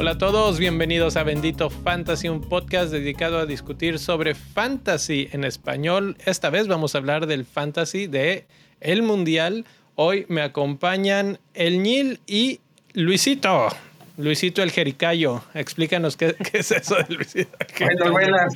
[0.00, 5.44] Hola a todos, bienvenidos a Bendito Fantasy, un podcast dedicado a discutir sobre fantasy en
[5.44, 6.16] español.
[6.24, 8.46] Esta vez vamos a hablar del fantasy de
[8.80, 9.66] el Mundial.
[9.96, 12.60] Hoy me acompañan el Nil y
[12.94, 13.68] Luisito.
[14.16, 15.42] Luisito el Jericayo.
[15.52, 17.58] Explícanos qué, es eso de Luisito.
[17.78, 18.54] Bueno, buenas.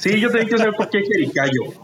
[0.00, 1.74] Sí, yo tengo que saber por qué Jericayo.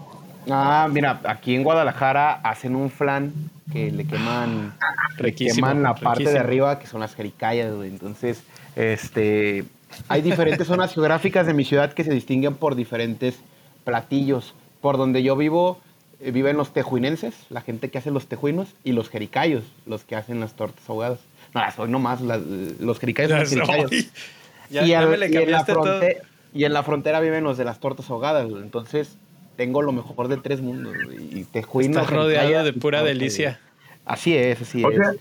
[0.50, 3.32] Ah, mira, aquí en Guadalajara hacen un flan
[3.70, 4.74] que le queman,
[5.18, 8.42] le queman la parte de arriba, que son las jericayas, Entonces,
[8.74, 9.64] este,
[10.08, 13.38] hay diferentes zonas geográficas de mi ciudad que se distinguen por diferentes
[13.84, 14.54] platillos.
[14.80, 15.78] Por donde yo vivo,
[16.20, 20.16] eh, viven los tejuinenses, la gente que hace los tejuinos, y los jericayos, los que
[20.16, 21.18] hacen las tortas ahogadas.
[21.52, 23.90] No, las hoy nomás, los jericayos los jericayos.
[24.70, 26.22] y, en la frontera,
[26.52, 29.18] viven los de las tortas ahogadas, entonces
[29.56, 30.94] tengo lo mejor de tres mundos.
[31.10, 32.02] Y tejuinos.
[32.02, 33.60] Estás rodeado de pura delicia.
[34.04, 35.18] Así es, así es.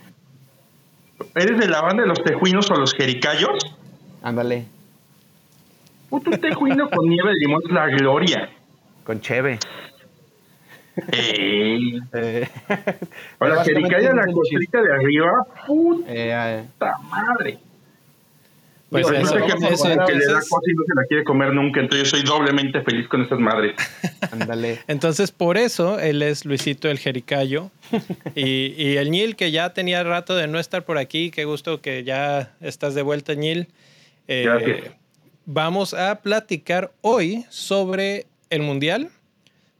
[1.33, 3.75] ¿Eres de la banda de los tejuinos o los jericayos?
[4.21, 4.65] Ándale.
[6.09, 8.49] Puto tejuino con nieve de limón es la gloria.
[9.03, 9.59] Con cheve.
[11.11, 11.99] Ey.
[12.13, 12.47] Eh.
[13.39, 15.31] O la jericaya la costrita de arriba.
[15.65, 16.65] Puta eh,
[17.09, 17.59] madre.
[18.89, 21.53] Pues eso, sé que, eso, que le da cosa y no se la quiere comer
[21.53, 23.75] nunca, entonces yo soy doblemente feliz con esas madres.
[24.31, 24.79] Ándale.
[24.87, 27.71] entonces, por eso él es Luisito el Jericayo.
[28.35, 31.81] y, y, el Nil, que ya tenía rato de no estar por aquí, qué gusto
[31.81, 33.67] que ya estás de vuelta, Nil.
[34.27, 34.91] Eh,
[35.45, 39.09] vamos a platicar hoy sobre el Mundial,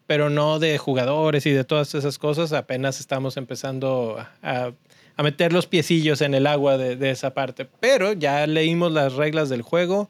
[0.08, 2.54] pero no de jugadores y de todas esas cosas.
[2.54, 4.72] Apenas estamos empezando a
[5.18, 7.68] a meter los piecillos en el agua de, esa parte.
[7.80, 10.10] Pero ya leímos las reglas del juego,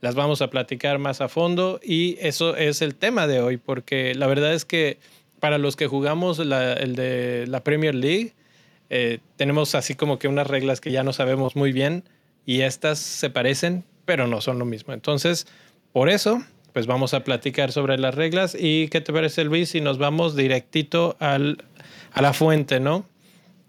[0.00, 4.14] las vamos a platicar más a fondo y eso es el tema de hoy, porque
[4.14, 4.98] la verdad es que
[5.40, 8.34] para los que jugamos el de la Premier League,
[8.90, 12.04] eh, tenemos así como que unas reglas que ya no sabemos muy bien
[12.46, 14.92] y estas se parecen, pero no son lo mismo.
[14.92, 15.46] Entonces,
[15.92, 16.42] por eso,
[16.72, 20.36] pues vamos a platicar sobre las reglas y qué te parece Luis si nos vamos
[20.36, 21.64] directito al,
[22.12, 23.06] a la fuente, ¿no?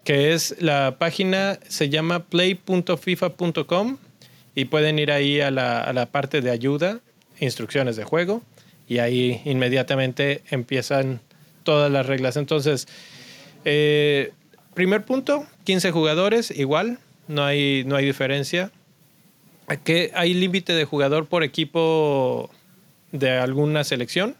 [0.06, 3.98] Que es la página, se llama play.fifa.com
[4.54, 7.00] y pueden ir ahí a la, parte de ayuda,
[7.40, 8.44] instrucciones de juego,
[8.88, 11.20] y ahí inmediatamente empiezan
[11.64, 12.38] todas las reglas.
[12.38, 12.88] Entonces,
[13.66, 14.32] eh,
[14.76, 18.72] primer punto, 15 jugadores, igual, no hay, no hay diferencia.
[19.84, 22.52] ¿Qué, ¿Hay límite de jugador por equipo
[23.12, 24.36] de alguna selección?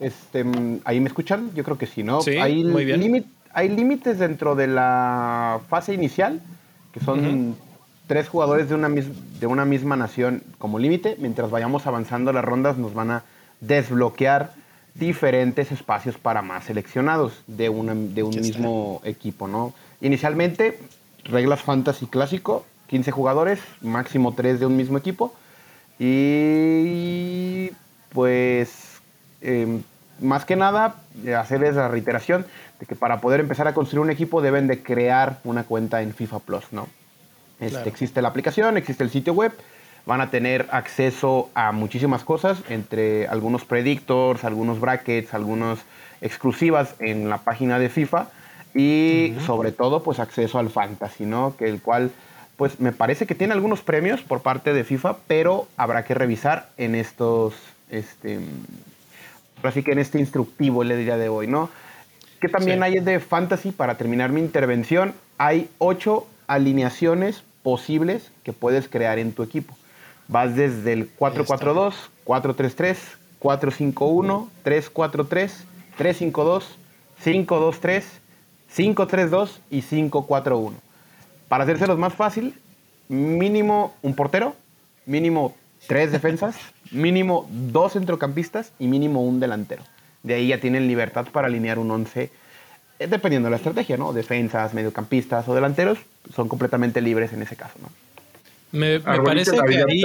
[0.00, 0.42] Este,
[0.84, 1.50] ¿Ahí me escuchan?
[1.54, 2.22] Yo creo que sí, ¿no?
[2.22, 3.26] Sí, ¿Hay muy bien
[3.58, 6.40] hay límites dentro de la fase inicial,
[6.92, 7.56] que son
[8.06, 11.16] tres jugadores de una, de una misma nación como límite.
[11.18, 13.24] Mientras vayamos avanzando las rondas nos van a
[13.60, 14.52] desbloquear
[14.94, 19.74] diferentes espacios para más seleccionados de, una, de un mismo equipo, ¿no?
[20.00, 20.78] Inicialmente,
[21.24, 25.34] reglas fantasy clásico, 15 jugadores, máximo 3 de un mismo equipo.
[25.98, 27.72] Y
[28.10, 29.00] pues,
[29.40, 29.82] em,
[30.20, 30.94] más que nada,
[31.36, 32.46] hacerles la reiteración
[32.80, 36.14] de que para poder empezar a construir un equipo deben de crear una cuenta en
[36.14, 36.88] FIFA Plus, ¿no?
[37.60, 39.52] Este, Existe la aplicación, existe el sitio web,
[40.06, 45.80] van a tener acceso a muchísimas cosas, entre algunos predictors, algunos brackets, algunas
[46.20, 48.28] exclusivas en la página de FIFA
[48.74, 51.56] y sobre todo pues acceso al fantasy, ¿no?
[51.56, 52.12] Que el cual
[52.56, 56.68] pues me parece que tiene algunos premios por parte de FIFA, pero habrá que revisar
[56.76, 57.54] en estos,
[57.88, 58.40] este,
[59.62, 61.70] así que en este instructivo el día de hoy, ¿no?
[62.40, 65.14] Que también hay de fantasy para terminar mi intervención.
[65.38, 69.76] Hay ocho alineaciones posibles que puedes crear en tu equipo.
[70.28, 71.94] Vas desde el 4-4-2,
[72.24, 72.96] 4-3-3,
[73.40, 75.50] 4-5-1, 3-4-3,
[75.98, 76.64] 3-5-2,
[77.24, 78.04] 5-2-3,
[78.74, 80.72] 5-3-2 y 5-4-1.
[81.48, 82.54] Para hacérselos más fácil,
[83.08, 84.54] mínimo un portero,
[85.06, 85.54] mínimo
[85.86, 86.56] tres defensas,
[86.90, 89.82] mínimo dos centrocampistas y mínimo un delantero.
[90.22, 92.30] De ahí ya tienen libertad para alinear un 11,
[92.98, 94.12] eh, dependiendo de la estrategia, ¿no?
[94.12, 95.98] Defensas, mediocampistas o delanteros
[96.34, 97.88] son completamente libres en ese caso, ¿no?
[98.70, 100.04] Me, parece que ahí,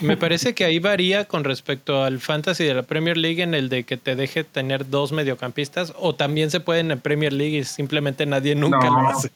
[0.00, 3.68] me parece que ahí varía con respecto al fantasy de la Premier League en el
[3.68, 7.56] de que te deje tener dos mediocampistas o también se puede en la Premier League
[7.56, 9.30] y simplemente nadie nunca lo hace.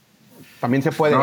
[0.60, 1.14] También se puede.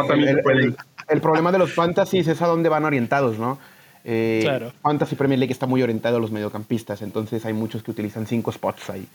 [1.10, 3.60] el, problema de los fantasies es a dónde van orientados, ¿no?
[4.06, 4.74] Eh, claro.
[4.82, 8.52] Fantasy Premier League está muy orientado a los mediocampistas, entonces hay muchos que utilizan cinco
[8.52, 9.08] spots ahí.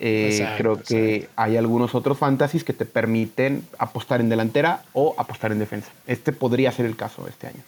[0.00, 5.50] Eh, creo que hay algunos otros fantasies que te permiten apostar en delantera o apostar
[5.50, 5.90] en defensa.
[6.06, 7.62] Este podría ser el caso este año.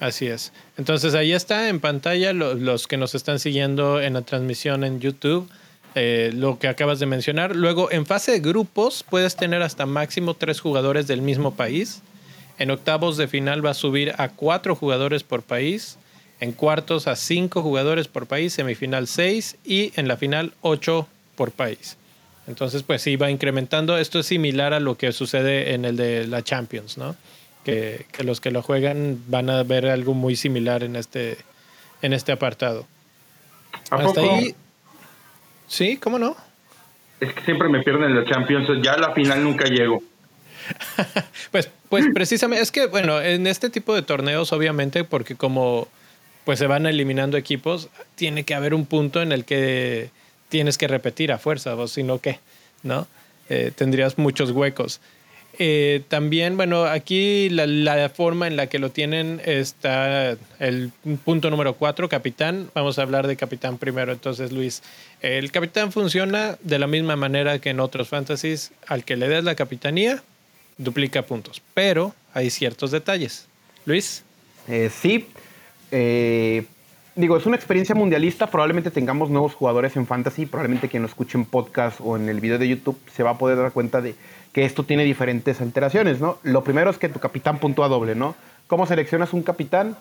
[0.00, 0.52] Así es.
[0.76, 5.48] Entonces ahí está en pantalla los que nos están siguiendo en la transmisión en YouTube.
[5.94, 7.54] Eh, lo que acabas de mencionar.
[7.54, 12.02] Luego, en fase de grupos, puedes tener hasta máximo tres jugadores del mismo país.
[12.58, 15.98] En octavos de final va a subir a cuatro jugadores por país.
[16.40, 18.52] En cuartos a cinco jugadores por país.
[18.52, 19.56] Semifinal seis.
[19.64, 21.96] Y en la final ocho por país.
[22.46, 23.96] Entonces, pues sí, va incrementando.
[23.96, 27.16] Esto es similar a lo que sucede en el de la Champions, ¿no?
[27.64, 31.38] Que, los que lo juegan van a ver algo muy similar en este,
[32.02, 32.86] en este apartado.
[33.90, 34.54] Hasta ahí.
[35.66, 36.36] Sí, ¿cómo no?
[37.20, 38.68] Es que siempre me pierden en la Champions.
[38.82, 40.02] Ya a la final nunca llego.
[41.50, 45.88] pues, pues precisamente, es que, bueno, en este tipo de torneos, obviamente, porque como
[46.44, 50.10] pues se van eliminando equipos, tiene que haber un punto en el que
[50.50, 52.38] tienes que repetir a fuerza, o si no, ¿qué?
[52.82, 53.06] ¿No?
[53.48, 55.00] Eh, tendrías muchos huecos.
[55.58, 60.90] Eh, también, bueno, aquí la, forma en la que lo tienen está el
[61.24, 62.70] punto número cuatro, capitán.
[62.74, 64.12] Vamos a hablar de capitán primero.
[64.12, 64.82] Entonces, Luis,
[65.20, 68.72] el capitán funciona de la misma manera que en otros fantasies.
[68.88, 70.22] Al que le des la capitanía,
[70.78, 71.62] duplica puntos.
[71.74, 73.46] Pero hay ciertos detalles.
[73.86, 74.24] Luis.
[74.68, 75.26] Eh, sí.
[75.90, 76.64] Eh,
[77.14, 81.38] digo, es una experiencia mundialista, probablemente tengamos nuevos jugadores en Fantasy, probablemente quien lo escuche
[81.38, 84.14] en podcast o en el video de YouTube se va a poder dar cuenta de
[84.52, 86.38] que esto tiene diferentes alteraciones, ¿no?
[86.42, 88.34] Lo primero es que tu capitán puntúa doble, ¿no?
[88.66, 89.96] ¿Cómo seleccionas un capitán?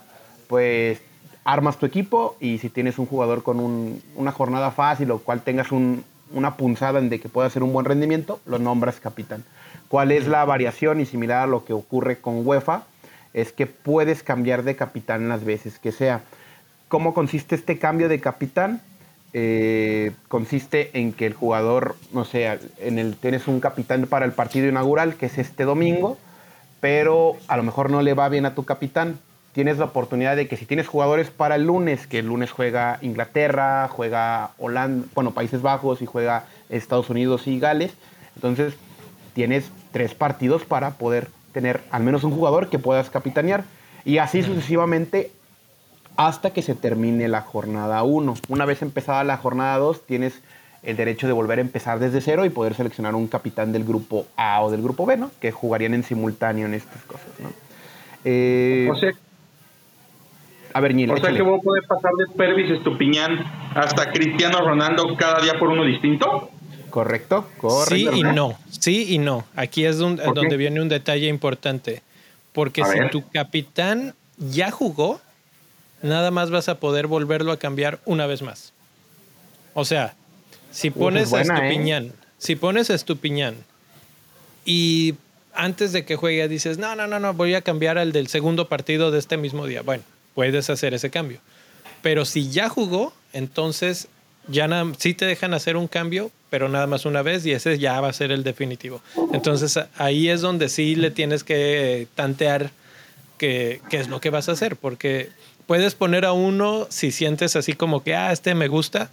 [0.48, 1.02] Pues
[1.44, 5.68] armas tu equipo y si tienes un jugador con una jornada fácil o cual tengas
[5.72, 9.44] una punzada en de que pueda hacer un buen rendimiento, lo nombras capitán.
[9.94, 11.02] ¿Cuál es la variación?
[11.02, 12.82] Y similar a lo que ocurre con UEFA,
[13.32, 16.22] es que puedes cambiar de capitán las veces que sea.
[16.88, 18.82] ¿Cómo consiste este cambio de capitán?
[19.34, 24.32] Eh, consiste en que el jugador, no sé, en el, tienes un capitán para el
[24.32, 26.18] partido inaugural, que es este domingo,
[26.80, 29.20] pero a lo mejor no le va bien a tu capitán.
[29.52, 32.98] Tienes la oportunidad de que si tienes jugadores para el lunes, que el lunes juega
[33.04, 37.94] Inglaterra, juega Holanda, bueno, Países Bajos y juega Estados Unidos y Gales,
[38.36, 38.74] entonces
[39.36, 43.64] tienes tres partidos para poder tener al menos un jugador que puedas capitanear.
[44.04, 45.32] Y así sucesivamente
[46.18, 48.34] hasta que se termine la jornada 1.
[48.50, 50.42] Una vez empezada la jornada 2, tienes
[50.84, 54.28] el derecho de volver a empezar desde cero y poder seleccionar un capitán del grupo
[54.36, 55.32] A o del grupo B, ¿no?
[55.40, 57.50] Que jugarían en simultáneo en estas cosas, ¿no?
[58.26, 59.12] Eh, o sea,
[60.74, 63.40] a ver, O sea que vos podés pasar de Pervis Estupiñán
[63.76, 66.50] hasta Cristiano Ronaldo cada día por uno distinto.
[66.94, 68.12] Correcto, correcto.
[68.14, 69.48] Sí y no, sí y no.
[69.56, 72.04] Aquí es donde, viene un detalle importante.
[72.52, 75.20] Porque si tu capitán ya jugó,
[76.04, 78.74] nada más vas a poder volverlo a cambiar una vez más.
[79.74, 80.14] O sea,
[80.70, 81.42] si pones a ¿eh?
[81.42, 83.56] Estupiñán, si pones a Estupiñán
[84.64, 85.16] y
[85.56, 88.68] antes de que juegue dices, no, no, no, no, voy a cambiar al del segundo
[88.70, 89.82] partido de este mismo día.
[89.82, 90.04] Bueno,
[90.36, 91.40] puedes hacer ese cambio.
[92.04, 94.10] Pero si ya jugó, entonces
[94.48, 97.80] ya nada, sí te dejan hacer un cambio, pero nada más una vez y ese
[97.80, 99.02] ya va a ser el definitivo.
[99.34, 102.72] Entonces ahí es donde sí le tienes que tantear
[103.38, 105.30] qué, qué es lo que vas a hacer, porque
[105.66, 109.10] puedes poner a uno si sientes así como que, ah, este me gusta,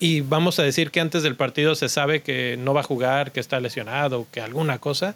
[0.00, 3.32] y vamos a decir que antes del partido se sabe que no va a jugar,
[3.32, 5.14] que está lesionado, que alguna cosa,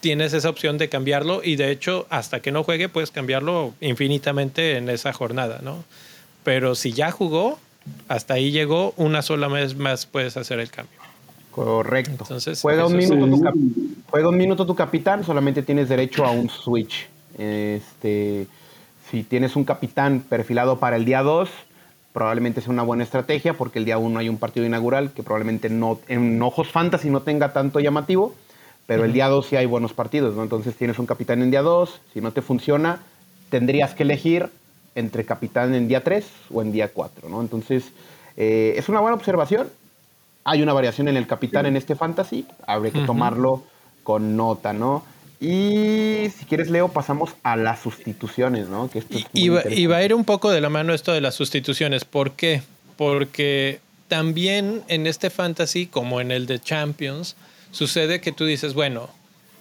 [0.00, 4.76] tienes esa opción de cambiarlo y de hecho hasta que no juegue puedes cambiarlo infinitamente
[4.76, 5.84] en esa jornada, ¿no?
[6.44, 7.58] Pero si ya jugó,
[8.08, 10.98] hasta ahí llegó, una sola vez más puedes hacer el cambio.
[11.50, 12.12] Correcto.
[12.22, 16.48] Entonces, juega un, minuto tu juega un minuto tu capitán, solamente tienes derecho a un
[16.48, 17.08] switch.
[17.36, 18.46] Este,
[19.10, 21.48] si tienes un capitán perfilado para el día 2,
[22.12, 25.68] probablemente sea una buena estrategia porque el día 1 hay un partido inaugural que probablemente
[25.68, 28.34] no, en ojos fantasy no tenga tanto llamativo,
[28.86, 30.42] pero el día 2 sí hay buenos partidos, ¿no?
[30.42, 33.00] Entonces tienes un capitán en día 2, si no te funciona,
[33.50, 34.48] tendrías que elegir
[34.94, 37.40] entre capitán en día 3 o en día 4, ¿no?
[37.40, 37.84] Entonces,
[38.36, 39.68] eh, es una buena observación.
[40.44, 43.62] Hay una variación en el capitán en este fantasy, habría que tomarlo
[44.02, 45.04] con nota, ¿no?
[45.40, 48.90] Y si quieres, Leo, pasamos a las sustituciones, ¿no?
[48.90, 49.02] Que
[49.32, 52.04] y, va, a ir un poco de la mano esto de las sustituciones.
[52.04, 52.62] ¿Por qué?
[52.96, 57.36] Porque también en este fantasy, como en el de Champions,
[57.70, 59.10] sucede que tú dices, bueno,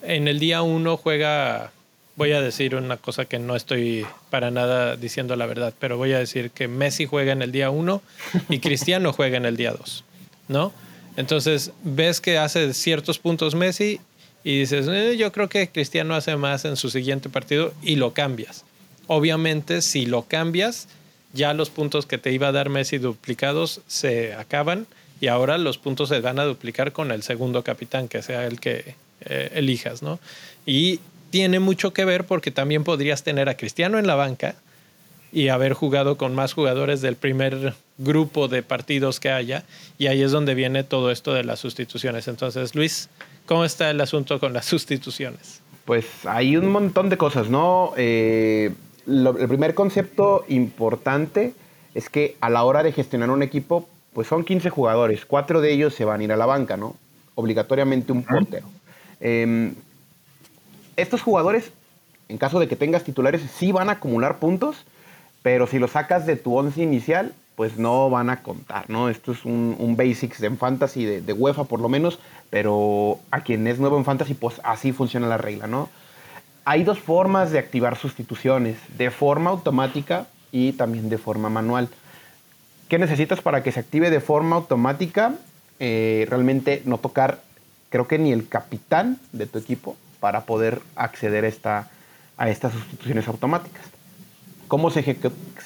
[0.01, 1.71] en el día uno juega,
[2.17, 6.13] voy a decir una cosa que no estoy para nada diciendo la verdad, pero voy
[6.13, 8.01] a decir que Messi juega en el día uno
[8.49, 10.03] y Cristiano juega en el día dos,
[10.47, 10.73] ¿no?
[11.15, 14.01] Entonces ves que hace ciertos puntos Messi
[14.43, 18.13] y dices, eh, yo creo que Cristiano hace más en su siguiente partido y lo
[18.13, 18.65] cambias.
[19.07, 20.87] Obviamente, si lo cambias,
[21.33, 24.87] ya los puntos que te iba a dar Messi duplicados se acaban
[25.21, 28.59] y ahora los puntos se van a duplicar con el segundo capitán, que sea el
[28.59, 30.19] que eh, elijas, ¿no?
[30.65, 34.55] Y tiene mucho que ver porque también podrías tener a Cristiano en la banca,
[35.31, 39.63] y haber jugado con más jugadores del primer grupo de partidos que haya.
[39.97, 42.27] Y ahí es donde viene todo esto de las sustituciones.
[42.27, 43.09] Entonces, Luis,
[43.45, 45.61] ¿cómo está el asunto con las sustituciones?
[45.85, 47.93] Pues hay un montón de cosas, ¿no?
[47.97, 48.73] Eh,
[49.07, 51.53] el primer concepto importante
[51.93, 55.71] es que a la hora de gestionar un equipo, pues son 15 jugadores, cuatro de
[55.71, 56.95] ellos se van a ir a la banca, ¿no?
[57.35, 58.67] Obligatoriamente un portero.
[59.19, 59.75] Em,
[60.97, 61.71] estos jugadores,
[62.27, 64.83] en caso de que tengas titulares, sí van a acumular puntos,
[65.43, 69.09] pero si los sacas de tu once inicial, pues no van a contar, ¿no?
[69.09, 73.65] Esto es un, basics de fantasy, de, de, UEFA por lo menos, pero a quien
[73.67, 75.89] es nuevo en fantasy, pues así funciona la regla, ¿no?
[76.65, 81.87] Hay dos formas de activar sustituciones, de forma automática y también de forma manual.
[82.89, 85.35] ¿Qué necesitas para que se active de forma automática?
[85.79, 87.41] Eh, realmente no tocar,
[87.89, 91.89] creo que ni el capitán de tu equipo para poder acceder a, esta,
[92.37, 93.83] a estas sustituciones automáticas.
[94.67, 94.99] ¿Cómo se,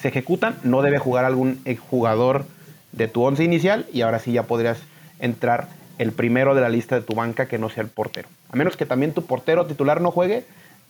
[0.02, 0.56] ejecutan?
[0.62, 2.44] No debe jugar algún jugador
[2.92, 4.78] de tu once inicial y ahora sí ya podrías
[5.18, 5.68] entrar
[5.98, 8.28] el primero de la lista de tu banca que no sea el portero.
[8.50, 10.44] A menos que también tu portero titular no juegue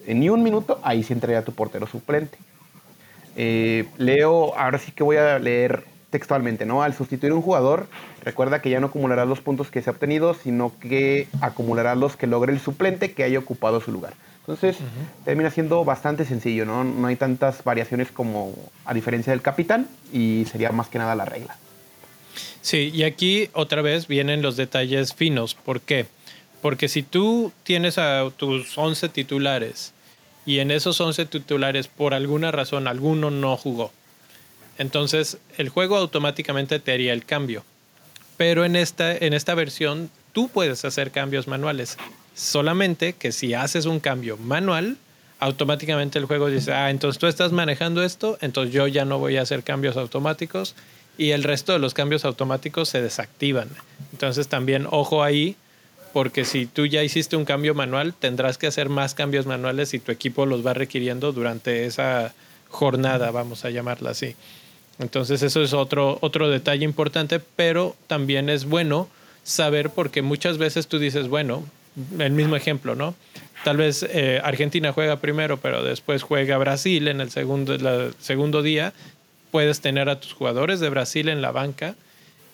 [0.06, 2.36] en ni un minuto, ahí sí entraría tu portero suplente.
[3.36, 6.82] Eh, leo, ahora sí que voy a leer textualmente, ¿no?
[6.82, 7.88] Al sustituir un jugador,
[8.22, 12.16] recuerda que ya no acumularás los puntos que se ha obtenido, sino que acumularás los
[12.16, 14.12] que logre el suplente que haya ocupado su lugar.
[14.40, 14.76] Entonces,
[15.24, 16.84] termina siendo bastante sencillo, ¿no?
[16.84, 18.52] No hay tantas variaciones como
[18.84, 21.56] a diferencia del capitán y sería más que nada la regla.
[22.60, 25.54] Sí, y aquí otra vez vienen los detalles finos.
[25.54, 26.06] ¿Por qué?
[26.60, 29.94] Porque si tú tienes a tus 11 titulares
[30.44, 33.92] y en esos 11 titulares por alguna razón alguno no jugó,
[34.78, 37.64] entonces el juego automáticamente te haría el cambio.
[38.36, 41.96] Pero en esta, en esta versión tú puedes hacer cambios manuales.
[42.34, 44.96] Solamente que si haces un cambio manual,
[45.38, 49.36] automáticamente el juego dice, ah, entonces tú estás manejando esto, entonces yo ya no voy
[49.36, 50.74] a hacer cambios automáticos
[51.18, 53.68] y el resto de los cambios automáticos se desactivan.
[54.12, 55.56] Entonces también ojo ahí,
[56.12, 59.98] porque si tú ya hiciste un cambio manual, tendrás que hacer más cambios manuales y
[59.98, 62.32] tu equipo los va requiriendo durante esa
[62.68, 64.34] jornada, vamos a llamarla así.
[64.98, 69.08] Entonces eso es otro, otro detalle importante, pero también es bueno
[69.42, 71.64] saber porque muchas veces tú dices, bueno,
[72.18, 73.14] el mismo ejemplo, ¿no?
[73.64, 77.76] Tal vez eh, Argentina juega primero, pero después juega Brasil en el segundo,
[78.18, 78.92] segundo día.
[79.50, 81.94] Puedes tener a tus jugadores de Brasil en la banca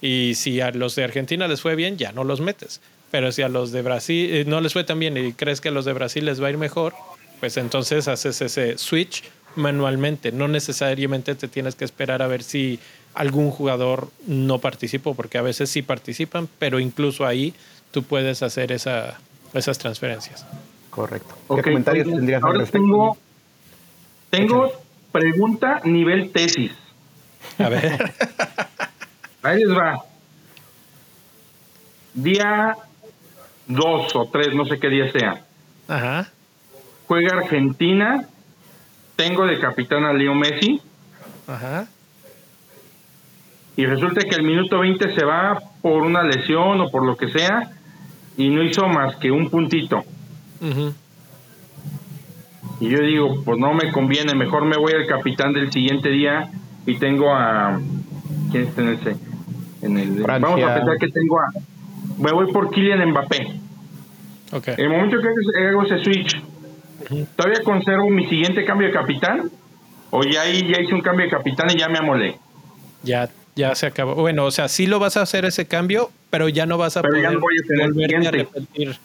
[0.01, 2.81] y si a los de Argentina les fue bien, ya no los metes.
[3.11, 5.69] Pero si a los de Brasil eh, no les fue tan bien y crees que
[5.69, 6.95] a los de Brasil les va a ir mejor,
[7.41, 9.23] pues entonces haces ese switch
[9.57, 10.33] manualmente.
[10.33, 12.79] No necesariamente te tienes que esperar a ver si
[13.15, 17.55] algún jugador no participó, porque a veces sí participan, pero incluso ahí
[17.91, 19.19] tú puedes hacer esa,
[19.55, 20.47] esas transferencias.
[20.91, 21.35] Correcto.
[21.57, 23.17] ¿Qué comentarios tendrías Ahora tengo,
[24.31, 24.73] tengo
[25.13, 26.73] pregunta nivel tesis.
[27.59, 28.15] A ver.
[29.43, 30.05] Ahí les va.
[32.15, 32.77] Día
[33.69, 35.45] 2 o 3, no sé qué día sea.
[35.87, 36.31] Ajá.
[37.07, 38.29] Juega Argentina.
[39.19, 40.81] Tengo de capitán a Leo Messi.
[41.49, 41.89] Ajá.
[43.77, 47.29] Y resulta que el minuto 20 se va por una lesión o por lo que
[47.29, 47.69] sea
[48.37, 50.05] y no hizo más que un puntito.
[52.79, 56.49] Y yo digo, pues no me conviene, mejor me voy al capitán del siguiente día
[56.87, 57.81] y tengo a...
[58.53, 59.17] ¿Quién está en el...
[59.83, 61.47] En el vamos a pensar que tengo a...
[62.19, 63.61] Me voy por Kylian Mbappé.
[64.53, 64.75] Okay.
[64.79, 66.38] En el momento que hago ese switch,
[67.37, 69.51] ¿todavía conservo mi siguiente cambio de capitán?
[70.11, 72.37] ¿O ya, ahí, ya hice un cambio de capitán y ya me amolé?
[73.03, 74.15] Ya, ya se acabó.
[74.15, 77.03] Bueno, o sea, sí lo vas a hacer ese cambio, pero ya no vas a
[77.03, 78.99] poder volver a repetir.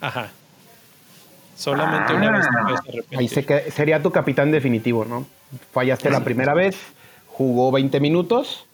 [0.00, 0.30] Ajá.
[1.56, 2.46] Solamente una vez
[2.86, 3.18] repetir.
[3.18, 3.28] Ahí
[3.70, 5.26] sería tu capitán definitivo, ¿no?
[5.72, 6.76] Fallaste la primera vez,
[7.26, 8.66] jugó 20 minutos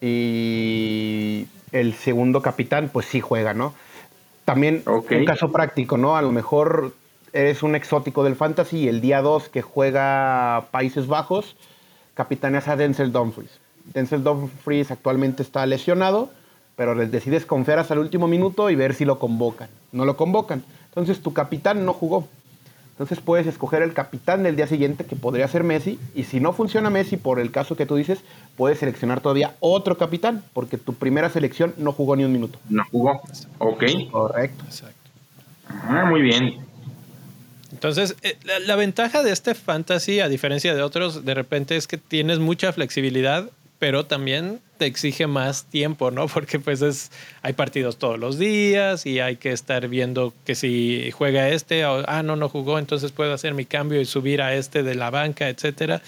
[0.00, 3.74] y el segundo capitán, pues sí juega, ¿no?
[4.44, 6.16] También un caso práctico, ¿no?
[6.16, 6.94] A lo mejor
[7.36, 11.54] eres un exótico del fantasy y el día 2 que juega Países Bajos,
[12.14, 13.60] capitaneas a Denzel Dumfries.
[13.92, 16.30] Denzel Dumfries actualmente está lesionado,
[16.76, 19.68] pero les decides confiar hasta el último minuto y ver si lo convocan.
[19.92, 20.64] No lo convocan.
[20.88, 22.26] Entonces tu capitán no jugó.
[22.92, 26.54] Entonces puedes escoger el capitán del día siguiente, que podría ser Messi, y si no
[26.54, 28.20] funciona Messi por el caso que tú dices,
[28.56, 32.58] puedes seleccionar todavía otro capitán, porque tu primera selección no jugó ni un minuto.
[32.70, 33.20] No jugó.
[33.58, 33.84] Ok.
[34.10, 34.64] Correcto.
[34.64, 35.10] Exacto.
[35.68, 36.65] Ah, muy bien.
[37.76, 41.98] Entonces, eh, la, ventaja de este fantasy, a diferencia de otros, de repente es que
[41.98, 46.26] tienes mucha flexibilidad pero también te exige más tiempo, ¿no?
[46.34, 47.10] Porque pues es,
[47.42, 52.02] hay partidos todos los días y hay que estar viendo que si juega este, o,
[52.08, 55.10] ah, no, no jugó, entonces puedo hacer mi cambio y subir a este de la
[55.10, 56.00] banca, etcétera.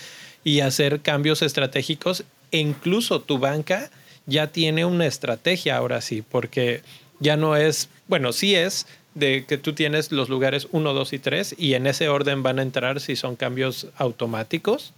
[0.44, 2.24] y hacer cambios estratégicos.
[2.50, 3.90] E incluso tu banca
[4.24, 6.80] ya tiene una estrategia ahora sí, porque
[7.20, 8.86] ya no es, bueno, sí es
[9.18, 12.58] de que tú tienes los lugares 1, 2 y 3 y en ese orden van
[12.58, 14.92] a entrar si son cambios automáticos,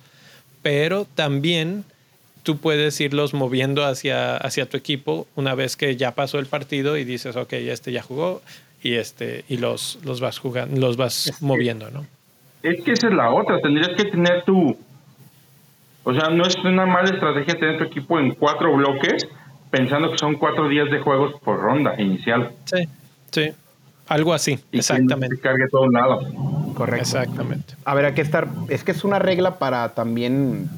[0.63, 1.85] pero también
[2.43, 6.97] tú puedes irlos moviendo hacia, hacia tu equipo una vez que ya pasó el partido
[6.97, 8.43] y dices, ok, este ya jugó
[8.83, 12.07] y, este, y los, los vas jugando, los vas moviendo, ¿no?
[12.63, 14.77] Es que esa es la otra, tendrías que tener tu...
[16.03, 19.29] O sea, no es una mala estrategia tener tu equipo en cuatro bloques
[19.71, 22.53] pensando que son cuatro días de juegos por ronda inicial.
[22.65, 22.89] Sí,
[23.31, 23.53] sí.
[24.11, 25.37] Algo así, exactamente.
[25.37, 26.19] Que cargue todo un lado.
[26.75, 27.03] Correcto.
[27.03, 27.75] Exactamente.
[27.85, 28.49] A ver, hay que estar.
[28.69, 30.69] Es que es una regla para también.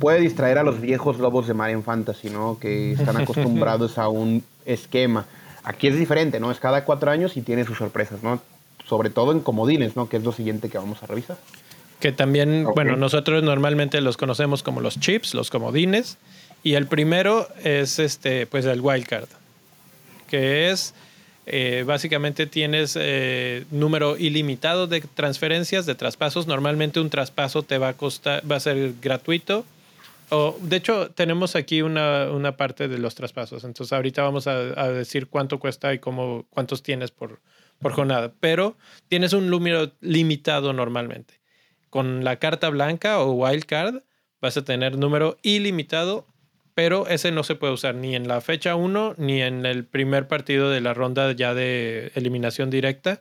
[0.00, 2.58] Puede distraer a los viejos lobos de Mario Fantasy, ¿no?
[2.58, 5.26] Que están acostumbrados a un esquema.
[5.62, 6.50] Aquí es diferente, ¿no?
[6.50, 8.42] Es cada cuatro años y tiene sus sorpresas, ¿no?
[8.84, 10.08] Sobre todo en comodines, ¿no?
[10.08, 11.36] Que es lo siguiente que vamos a revisar.
[12.00, 16.18] Que también, bueno, nosotros normalmente los conocemos como los chips, los comodines.
[16.64, 19.28] Y el primero es este, pues el wildcard,
[20.28, 20.94] que es
[21.44, 26.46] eh, básicamente tienes eh, número ilimitado de transferencias, de traspasos.
[26.46, 29.64] Normalmente un traspaso te va a costar, va a ser gratuito.
[30.30, 33.64] O, de hecho, tenemos aquí una, una parte de los traspasos.
[33.64, 37.40] Entonces, ahorita vamos a, decir cuánto cuesta y cómo, cuántos tienes por,
[37.80, 38.32] por jornada.
[38.40, 38.76] Pero
[39.08, 41.40] tienes un número limitado normalmente.
[41.90, 44.02] Con la carta blanca o wildcard
[44.40, 46.26] vas a tener número ilimitado
[46.74, 50.26] pero ese no se puede usar ni en la fecha 1 ni en el primer
[50.26, 53.20] partido de la ronda ya de eliminación directa.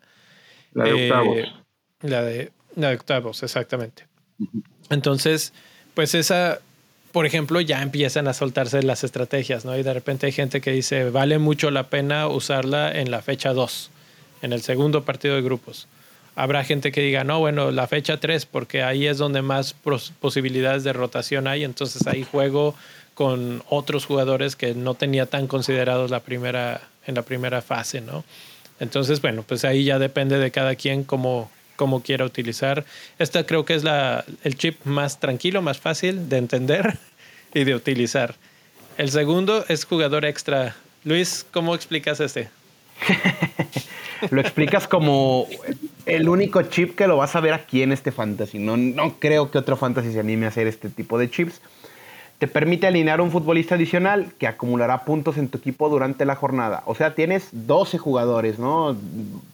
[0.73, 1.37] La de octavos.
[1.37, 1.51] Eh,
[2.01, 4.07] la, de, la de octavos, exactamente.
[4.89, 5.53] Entonces,
[5.93, 6.59] pues esa,
[7.11, 9.77] por ejemplo, ya empiezan a soltarse las estrategias, ¿no?
[9.77, 13.53] Y de repente hay gente que dice, vale mucho la pena usarla en la fecha
[13.53, 13.91] 2,
[14.41, 15.87] en el segundo partido de grupos.
[16.35, 19.75] Habrá gente que diga, no, bueno, la fecha 3, porque ahí es donde más
[20.21, 22.73] posibilidades de rotación hay, entonces ahí juego
[23.21, 28.23] con otros jugadores que no tenía tan considerados la primera, en la primera fase, ¿no?
[28.79, 32.83] Entonces, bueno, pues ahí ya depende de cada quien cómo, cómo quiera utilizar.
[33.19, 36.97] Esta creo que es la, el chip más tranquilo, más fácil de entender
[37.53, 38.33] y de utilizar.
[38.97, 40.75] El segundo es jugador extra.
[41.03, 42.49] Luis, ¿cómo explicas este?
[44.31, 45.47] lo explicas como
[46.07, 48.57] el único chip que lo vas a ver aquí en este fantasy.
[48.57, 51.61] No, no creo que otro fantasy se anime a hacer este tipo de chips.
[52.41, 56.81] Te permite alinear un futbolista adicional que acumulará puntos en tu equipo durante la jornada.
[56.87, 58.97] O sea, tienes 12 jugadores, ¿no?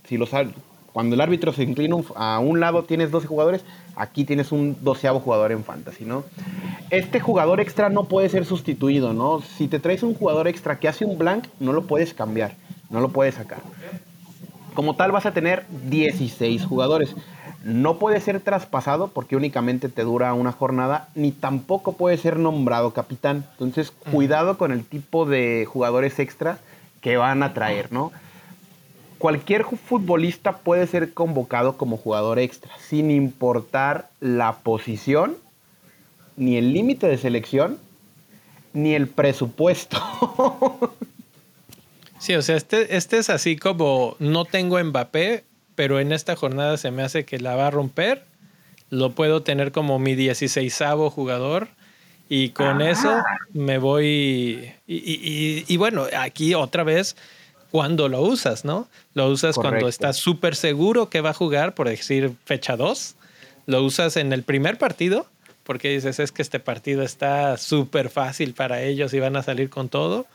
[0.08, 0.30] Si los,
[0.94, 3.66] cuando el árbitro se inclina a un lado tienes 12 jugadores,
[3.98, 6.24] aquí tienes un doceavo jugador en fantasy, ¿no?
[6.90, 9.42] Este jugador extra no puede ser sustituido, ¿no?
[9.42, 12.54] Si te traes un jugador extra que hace un blank, no lo puedes cambiar,
[12.90, 13.60] no lo puedes sacar.
[14.76, 17.14] Como tal vas a tener 16 jugadores
[17.64, 22.92] no puede ser traspasado porque únicamente te dura una jornada, ni tampoco puede ser nombrado
[22.92, 23.46] capitán.
[23.54, 26.60] Entonces, cuidado con el tipo de jugadores extra
[27.02, 28.12] que van a traer, ¿no?
[29.18, 35.36] Cualquier futbolista puede ser convocado como jugador extra, sin importar la posición,
[36.36, 37.80] ni el límite de selección,
[38.74, 39.98] ni el presupuesto.
[42.20, 45.44] Sí, o sea, este, este es así como no tengo Mbappé,
[45.78, 48.24] pero en esta jornada se me hace que la va a romper.
[48.90, 50.76] Lo puedo tener como mi 16
[51.12, 51.68] jugador
[52.28, 52.90] y con ah.
[52.90, 54.74] eso me voy.
[54.88, 57.16] Y, bueno, aquí otra vez,
[57.70, 58.88] cuando lo usas, ¿no?
[59.14, 63.16] Lo usas cuando estás súper seguro que va a jugar, por decir fecha 2.
[63.68, 65.28] Lo usas en el primer partido,
[65.64, 69.70] porque dices, es que este partido está súper fácil para ellos y van a salir
[69.70, 70.26] con todo,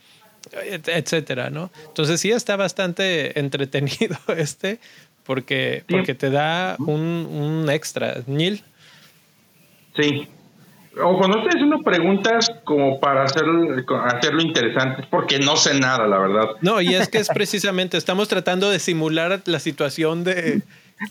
[0.53, 1.73] etcétera, ¿no?
[1.89, 4.79] Entonces sí está bastante entretenido este,
[5.25, 8.23] porque, porque te da un, extra.
[8.27, 8.63] Neil.
[9.97, 10.29] Sí.
[11.03, 13.45] O cuando estoy haciendo preguntas como para hacer,
[14.05, 16.51] hacerlo interesante, porque no sé nada, la verdad.
[16.61, 20.61] No, y es que es precisamente, estamos tratando de simular la situación de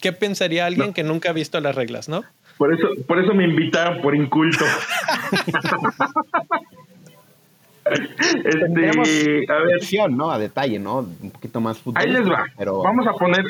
[0.02, 2.24] qué pensaría alguien que nunca ha visto las reglas, ¿no?
[2.58, 4.65] Por eso, por eso me invitaron por inculto.
[7.86, 10.32] este, a ver, ¿no?
[10.32, 11.00] A detalle, ¿no?
[11.00, 12.02] Un poquito más fútbol.
[12.02, 12.45] Ahí les va.
[12.56, 12.84] Pero...
[12.84, 13.43] Vamos a poner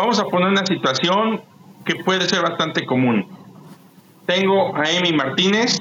[0.00, 1.42] Vamos a poner una situación
[1.84, 3.28] que puede ser bastante común.
[4.24, 5.78] Tengo a Emi Martínez,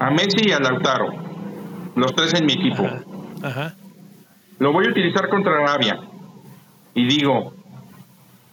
[0.00, 1.12] a Messi y a Lautaro,
[1.94, 2.84] los tres en mi equipo.
[4.58, 6.00] Lo voy a utilizar contra Arabia.
[6.92, 7.54] Y digo,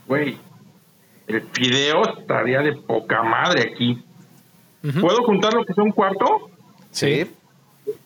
[0.06, 0.38] güey,
[1.26, 4.04] el fideo estaría de poca madre aquí.
[5.02, 6.52] ¿Puedo juntar lo que es un cuarto?
[6.92, 7.26] Sí.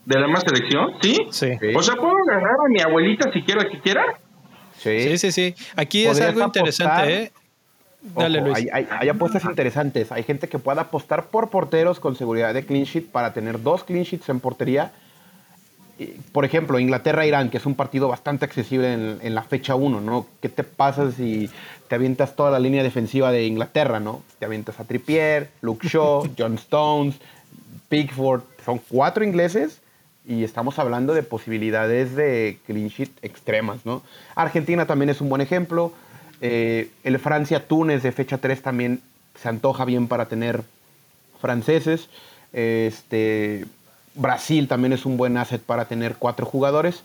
[0.05, 0.93] ¿De la más selección?
[1.01, 1.17] ¿Sí?
[1.31, 1.57] Sí.
[1.75, 4.20] O sea, ¿puedo agarrar a mi abuelita si quiero que quiera?
[4.81, 5.55] Sí, sí, sí.
[5.75, 7.31] Aquí es algo interesante, ¿eh?
[8.01, 8.67] Dale, Luis.
[8.71, 10.11] Hay, apuestas interesantes.
[10.11, 13.83] Hay gente que puede apostar por porteros con seguridad de clean sheet para tener dos
[13.83, 14.91] clean sheets en portería.
[16.31, 20.25] Por ejemplo, Inglaterra-Irán, que es un partido bastante accesible en, la fecha 1, ¿no?
[20.41, 21.47] ¿Qué te pasa si
[21.87, 24.23] te avientas toda la línea defensiva de Inglaterra, ¿no?
[24.39, 27.17] Te avientas a Trippier, Luke Shaw, John Stones,
[27.87, 28.41] Pickford.
[28.65, 29.79] Son cuatro ingleses
[30.31, 34.01] y estamos hablando de posibilidades de clean sheet extremas, ¿no?
[34.33, 35.91] Argentina también es un buen ejemplo.
[36.39, 39.01] Eh, el Francia-Túnez de fecha 3 también
[39.35, 40.63] se antoja bien para tener
[41.41, 42.07] franceses.
[42.53, 43.65] Este,
[44.15, 47.03] Brasil también es un buen asset para tener cuatro jugadores.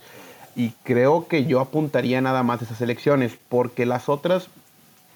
[0.55, 4.47] Y creo que yo apuntaría nada más a esas elecciones, porque las otras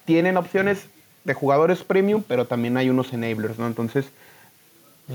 [0.03, 0.87] tienen opciones
[1.23, 3.67] de jugadores premium, pero también hay unos enablers, ¿no?
[3.67, 4.07] Entonces,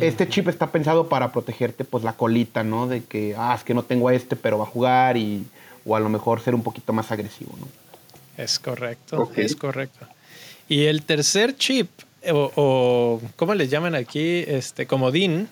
[0.00, 2.87] este chip está pensado para protegerte, pues, la colita, ¿no?
[2.87, 5.46] De que, ah, es que no tengo a este, pero va a jugar, y,
[5.85, 7.66] o a lo mejor ser un poquito más agresivo, ¿no?
[8.42, 10.06] Es correcto, es correcto.
[10.68, 11.88] Y el tercer chip,
[12.30, 14.44] o, o ¿cómo le llaman aquí?
[14.46, 15.48] Este, comodín,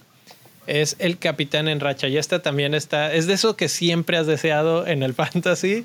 [0.67, 2.09] es el capitán en racha.
[2.09, 5.85] Y esta también está, es de eso que siempre has deseado en el fantasy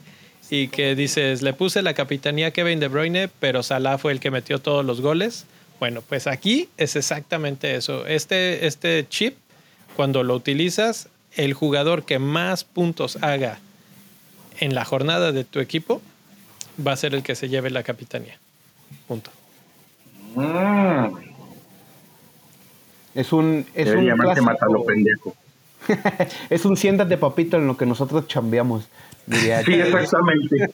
[0.49, 4.19] y que dices, le puse la capitanía a Kevin De Bruyne, pero Salah fue el
[4.19, 5.45] que metió todos los goles.
[5.79, 8.05] Bueno, pues aquí es exactamente eso.
[8.05, 9.35] Este, este chip,
[9.95, 13.59] cuando lo utilizas, el jugador que más puntos haga
[14.59, 16.01] en la jornada de tu equipo
[16.85, 18.37] va a ser el que se lleve la capitanía.
[19.07, 19.31] Punto.
[20.35, 21.29] Mm.
[23.15, 23.65] Es un.
[23.73, 25.35] Es un pendejo.
[26.49, 28.87] es un siéntate papito en lo que nosotros chambeamos.
[29.25, 30.69] Diría sí, exactamente.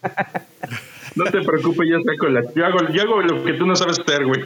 [1.16, 2.42] no te preocupes, yo saco la.
[2.54, 4.46] Yo hago, yo hago lo que tú no sabes hacer, güey.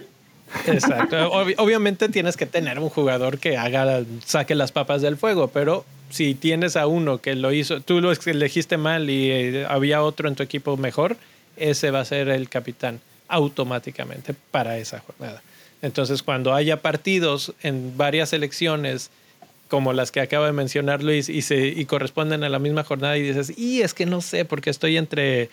[0.67, 1.31] Exacto.
[1.31, 6.35] obviamente tienes que tener un jugador que haga, saque las papas del fuego, pero si
[6.35, 10.35] tienes a uno que lo hizo, tú lo elegiste mal y eh, había otro en
[10.35, 11.17] tu equipo mejor,
[11.57, 15.41] ese va a ser el capitán automáticamente para esa jornada.
[15.81, 19.11] Entonces, cuando haya partidos en varias elecciones
[19.69, 23.17] como las que acaba de mencionar Luis y, se, y corresponden a la misma jornada
[23.17, 25.49] y dices, y es que no sé, porque estoy entre,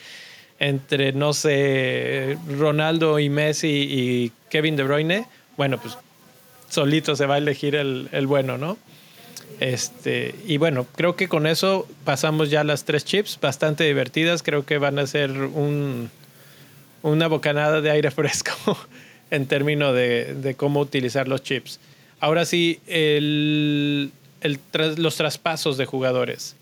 [0.58, 5.96] entre, no sé, Ronaldo y Messi y Kevin De Bruyne, bueno, pues
[6.68, 8.76] solito se va a elegir el, el bueno, ¿no?
[9.60, 14.42] Este, y bueno, creo que con eso pasamos ya las tres chips, bastante divertidas.
[14.42, 16.10] Creo que van a ser un,
[17.02, 18.52] una bocanada de aire fresco
[19.30, 21.80] en términos de, cómo utilizar los chips.
[22.20, 24.12] Ahora sí, el,
[24.96, 26.56] los traspasos de jugadores.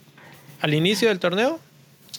[0.60, 1.60] Al inicio del torneo,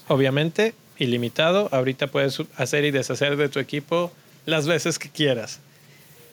[0.07, 1.69] obviamente, ilimitado.
[1.71, 4.11] Ahorita puedes hacer y deshacer de tu equipo
[4.45, 5.59] las veces que quieras.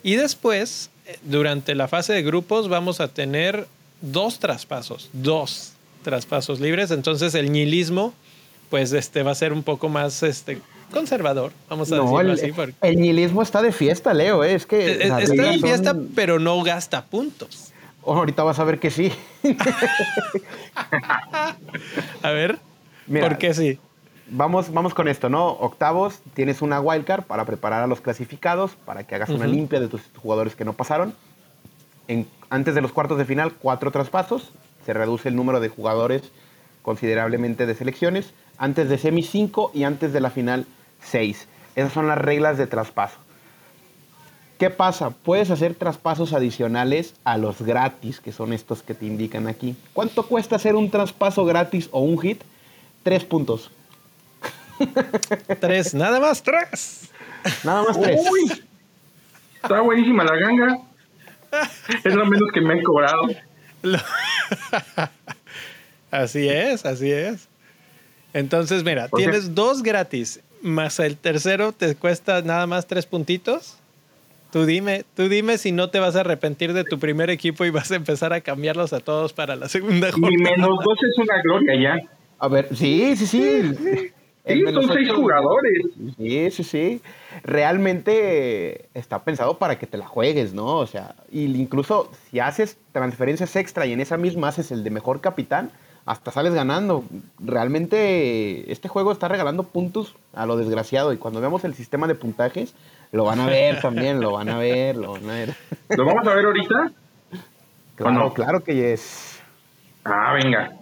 [0.02, 0.90] Y después,
[1.22, 3.66] durante la fase de grupos, vamos a tener
[4.00, 5.72] dos traspasos, dos
[6.02, 6.90] traspasos libres.
[6.90, 8.12] Entonces el nihilismo,
[8.70, 10.60] pues este va a ser un poco más este,
[10.92, 12.52] conservador, vamos a decirlo el, así.
[12.82, 14.44] El nihilismo está de fiesta, Leo.
[14.44, 14.54] ¿eh?
[14.54, 17.72] Es que está de fiesta, pero no gasta puntos.
[18.02, 19.12] Oh, ahorita vas a ver que sí.
[22.22, 22.58] a ver,
[23.08, 23.78] ¿por qué sí?
[24.34, 25.46] Vamos, vamos con esto, ¿no?
[25.46, 29.88] Octavos, tienes una wildcard para preparar a los clasificados, para que hagas una limpia de
[29.88, 31.14] tus jugadores que no pasaron
[32.50, 34.50] antes de los cuartos de final, cuatro traspasos.
[34.84, 36.22] Se reduce el número de jugadores
[36.82, 38.32] considerablemente de selecciones.
[38.58, 40.66] Antes de semi 5 y antes de la final
[41.02, 41.48] 6.
[41.76, 43.16] Esas son las reglas de traspaso.
[44.58, 45.10] ¿Qué pasa?
[45.10, 49.74] Puedes hacer traspasos adicionales a los gratis, que son estos que te indican aquí.
[49.92, 52.42] ¿Cuánto cuesta hacer un traspaso gratis o un hit?
[53.02, 53.70] Tres puntos.
[55.60, 57.10] Tres, nada más tres.
[57.64, 58.20] Nada más tres.
[58.30, 58.64] Uy,
[59.62, 60.78] está buenísima la ganga.
[62.04, 63.22] es lo menos que me han cobrado.
[66.10, 67.48] así es, así es.
[68.32, 73.78] Entonces, mira, tienes dos gratis, más el tercero te cuesta nada más tres puntitos.
[74.52, 77.70] Tú dime, tú dime si no te vas a arrepentir de tu primer equipo y
[77.70, 80.32] vas a empezar a cambiarlos a todos para la segunda jornada.
[80.32, 82.08] Y menos dos es una gloria ya.
[82.38, 84.12] A ver, sí, sí, sí.
[84.46, 85.82] Sí, son seis jugadores.
[86.16, 87.02] Sí, sí, sí.
[87.44, 90.78] Realmente está pensado para que te la juegues, ¿no?
[90.78, 95.20] O sea, incluso si haces transferencias extra y en esa misma haces el de mejor
[95.20, 95.70] capitán,
[96.06, 97.04] hasta sales ganando.
[97.38, 102.16] Realmente este juego está regalando puntos a lo desgraciado y cuando veamos el sistema de
[102.16, 102.74] puntajes,
[103.12, 105.54] lo van a ver también, lo van a ver, lo van a ver.
[105.90, 106.92] ¿Lo vamos a ver ahorita?
[107.94, 109.40] Claro, claro que es.
[110.04, 110.72] Ah, venga.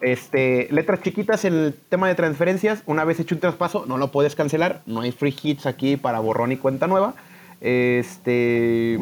[0.00, 2.82] Este, letras chiquitas en el tema de transferencias.
[2.86, 4.82] Una vez hecho un traspaso, no lo puedes cancelar.
[4.86, 7.14] No hay free hits aquí para borrón y cuenta nueva.
[7.60, 9.00] Este,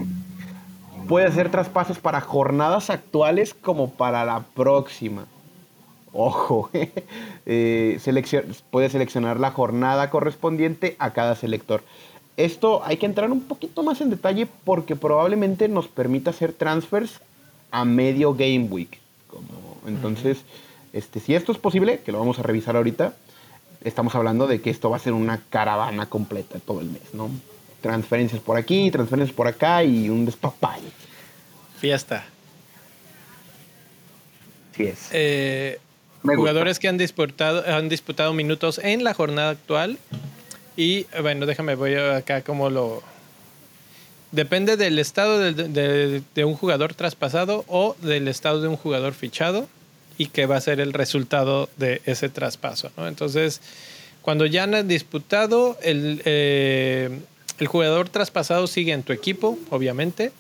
[1.06, 5.26] puedes hacer traspasos para jornadas actuales como para la próxima.
[6.12, 6.70] Ojo,
[7.46, 8.00] eh,
[8.70, 11.82] puedes seleccionar la jornada correspondiente a cada selector.
[12.38, 17.20] Esto hay que entrar un poquito más en detalle porque probablemente nos permita hacer transfers
[17.70, 18.98] a medio game week.
[19.87, 20.38] entonces,
[20.96, 23.14] este, si esto es posible, que lo vamos a revisar ahorita,
[23.85, 27.30] estamos hablando de que esto va a ser una caravana completa todo el mes, ¿no?
[27.82, 30.80] Transferencias por aquí, transferencias por acá y un despapay.
[31.78, 32.24] Fiesta.
[34.74, 35.09] Sí es.
[35.12, 35.78] Eh,
[36.22, 39.98] jugadores que han disputado, han disputado minutos en la jornada actual.
[40.78, 43.02] Y bueno, déjame, voy acá como lo...
[44.32, 49.68] Depende del estado de, de, un jugador traspasado o del estado de un jugador fichado
[50.18, 52.90] y que va a ser el resultado de ese traspaso.
[52.98, 53.61] Entonces,
[54.22, 57.20] cuando ya han disputado, el, eh,
[57.59, 60.33] el jugador traspasado sigue en tu equipo, obviamente.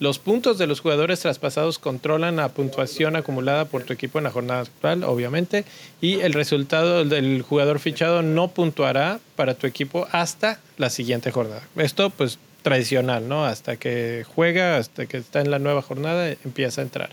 [0.00, 4.30] Los puntos de los jugadores traspasados controlan la puntuación acumulada por tu equipo en la
[4.30, 5.64] jornada actual, obviamente,
[6.00, 11.62] y el resultado del jugador fichado no puntuará para tu equipo hasta la siguiente jornada.
[11.76, 13.44] Esto, pues, tradicional, ¿no?
[13.44, 17.10] Hasta que juega, hasta que está en la nueva jornada, empieza a entrar.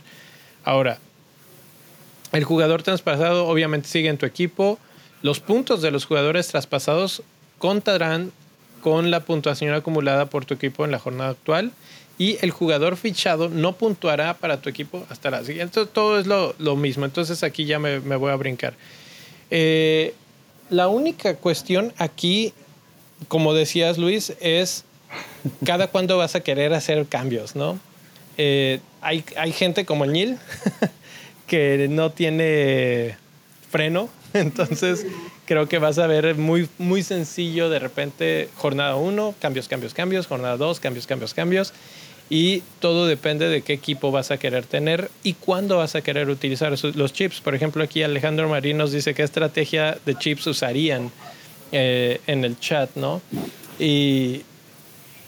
[0.64, 0.98] Ahora,
[2.32, 4.80] el jugador traspasado obviamente sigue en tu equipo.
[5.22, 7.24] Los puntos de los jugadores traspasados
[7.58, 8.32] contarán
[8.82, 11.72] con la puntuación acumulada por tu equipo en la jornada actual
[12.18, 15.86] y el jugador fichado no puntuará para tu equipo hasta la siguiente.
[15.86, 17.06] Todo es lo, mismo.
[17.06, 18.74] Entonces aquí ya me, voy a brincar.
[19.50, 20.14] Eh,
[20.70, 22.54] la única cuestión aquí,
[23.28, 24.86] como decías Luis, es
[25.66, 27.80] cada cuándo vas a querer hacer cambios, ¿no?
[28.38, 30.12] Eh, hay, gente como el
[31.52, 33.18] que no tiene
[33.70, 35.06] freno, entonces
[35.44, 40.28] creo que vas a ver muy, muy sencillo de repente jornada 1, cambios, cambios, cambios,
[40.28, 41.74] jornada 2, cambios, cambios, cambios.
[42.30, 46.30] Y todo depende de qué equipo vas a querer tener y cuándo vas a querer
[46.30, 47.42] utilizar los chips.
[47.42, 51.12] Por ejemplo, aquí Alejandro Marín nos dice qué estrategia de chips usarían
[51.74, 53.22] eh, en el chat, ¿no?
[53.78, 54.44] Y,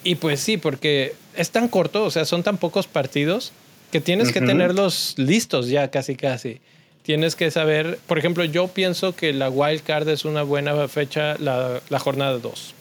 [0.06, 3.52] y pues sí, porque es tan corto, o sea, son tan pocos partidos
[3.94, 6.60] que tienes que tenerlos listos ya casi casi.
[7.04, 11.36] Tienes que saber, por ejemplo, yo pienso que la wild card es una buena fecha
[11.38, 12.74] la, la jornada 2.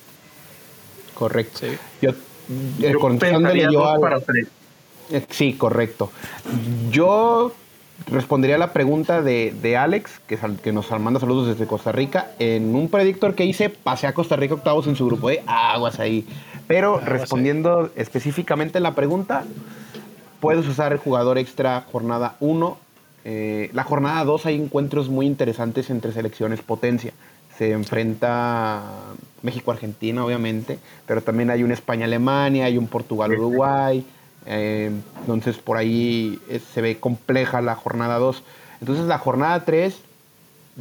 [1.13, 1.59] Correcto.
[1.61, 1.67] Sí.
[2.01, 2.13] Yo,
[2.83, 2.97] el
[4.01, 4.49] para tres.
[5.11, 6.11] Eh, sí, correcto.
[6.91, 7.53] Yo
[8.07, 12.31] respondería a la pregunta de, de Alex, que, que, nos manda saludos desde Costa Rica.
[12.39, 16.01] En un predictor que hice, pasé a Costa Rica octavos en su grupo de aguas
[16.01, 16.27] ahí.
[16.67, 19.45] Pero respondiendo específicamente a la pregunta,
[20.43, 22.77] Puedes usar el jugador extra jornada 1.
[23.25, 27.13] Eh, la jornada 2 hay encuentros muy interesantes entre selecciones potencia.
[27.57, 28.83] Se enfrenta
[29.43, 34.05] México-Argentina, obviamente, pero también hay un España-Alemania, hay un Portugal-Uruguay.
[34.47, 36.41] Eh, entonces por ahí
[36.75, 38.43] se ve compleja la jornada 2.
[38.81, 39.97] Entonces la jornada 3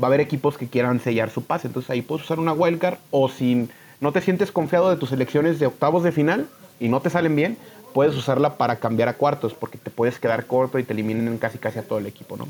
[0.02, 1.68] va a haber equipos que quieran sellar su pase.
[1.68, 3.70] Entonces ahí puedes usar una wildcard o si
[4.00, 6.48] no te sientes confiado de tus selecciones de octavos de final
[6.80, 7.58] y no te salen bien,
[7.94, 11.58] puedes usarla para cambiar a cuartos, porque te puedes quedar corto y te eliminen casi
[11.58, 12.48] casi a todo el equipo, ¿no?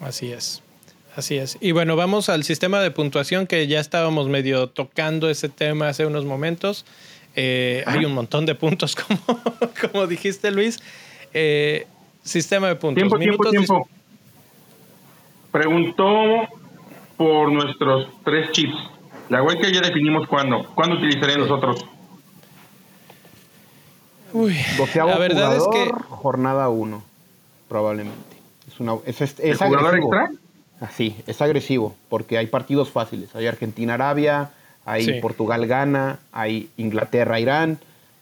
[0.00, 0.62] Así es.
[1.16, 1.58] Así es.
[1.60, 6.06] Y bueno, vamos al sistema de puntuación que ya estábamos medio tocando ese tema hace
[6.06, 6.84] unos momentos.
[7.34, 9.20] Eh, hay un montón de puntos, como,
[9.80, 10.80] como dijiste, Luis.
[11.34, 11.86] Eh,
[12.22, 13.02] sistema de puntos.
[13.02, 13.88] Tiempo, tiempo, tiempo.
[15.50, 16.48] Preguntó
[17.16, 18.76] por nuestros tres chips.
[19.28, 20.64] La web que ya definimos cuándo.
[20.74, 21.84] ¿Cuándo utilizaré los otros?
[24.32, 24.56] Uy,
[24.94, 27.02] la verdad es que jornada 1,
[27.68, 28.36] probablemente.
[28.66, 30.10] Es, una, es, es, agresivo.
[30.80, 33.34] Así, ah, es agresivo, porque hay partidos fáciles.
[33.34, 34.50] Hay Argentina-Arabia,
[34.84, 37.78] hay Portugal-Gana, hay Inglaterra-Irán,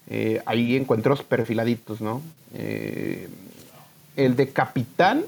[0.09, 2.21] eh, hay encuentros perfiladitos, ¿no?
[2.53, 3.29] Eh,
[4.15, 5.23] el de capitán,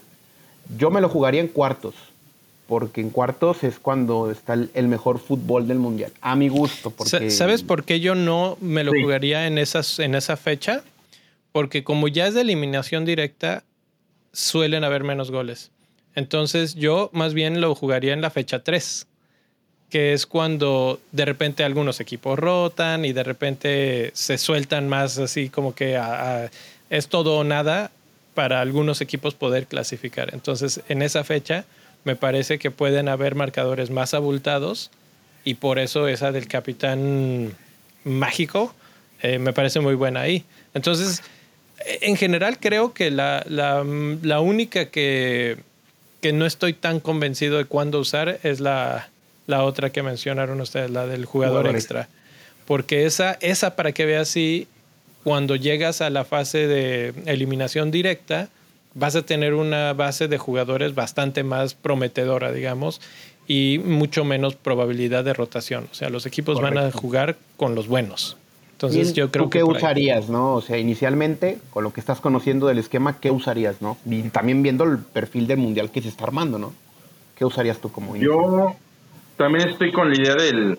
[0.78, 1.96] yo me lo jugaría en cuartos,
[2.70, 6.92] porque en cuartos es cuando está el, mejor fútbol del mundial, a mi gusto.
[6.92, 7.32] Porque...
[7.32, 10.84] ¿Sabes por qué yo no me lo jugaría en, esas, en esa fecha?
[11.52, 13.64] Porque como ya es de eliminación directa,
[14.34, 15.72] suelen haber menos goles.
[16.14, 19.08] Entonces yo más bien lo jugaría en la fecha 3,
[19.90, 25.50] que es cuando de repente algunos equipos rotan y de repente se sueltan más así
[25.50, 26.00] como que
[26.92, 27.90] es todo o nada
[28.36, 30.30] para algunos equipos poder clasificar.
[30.36, 31.66] Entonces en esa fecha
[32.04, 34.92] me parece que pueden haber marcadores más abultados
[35.44, 37.54] y por eso esa del capitán
[38.04, 38.74] mágico
[39.22, 40.44] eh, me parece muy buena ahí.
[40.74, 41.22] Entonces,
[41.86, 45.58] en general creo que la, la, única que,
[46.22, 49.10] que, no estoy tan convencido de cuándo usar es la,
[49.48, 52.08] la otra que mencionaron ustedes, la del jugador, extra.
[52.66, 54.68] Porque esa, esa, para que veas si
[55.24, 58.50] cuando llegas a la fase de eliminación directa,
[59.00, 63.02] vas a tener una base de jugadores bastante más prometedora, digamos,
[63.48, 65.88] y mucho menos probabilidad de rotación.
[65.92, 68.38] O sea, los equipos van a jugar con los buenos.
[68.74, 70.54] Entonces yo creo ¿tú ¿Qué usarías, no?
[70.54, 73.98] O sea, inicialmente, con lo que estás conociendo del esquema, ¿qué usarías, no?
[74.06, 76.74] Y también viendo el perfil del mundial que se está armando, ¿no?
[77.36, 78.76] ¿Qué usarías tú como Yo
[79.36, 80.78] también estoy con la idea del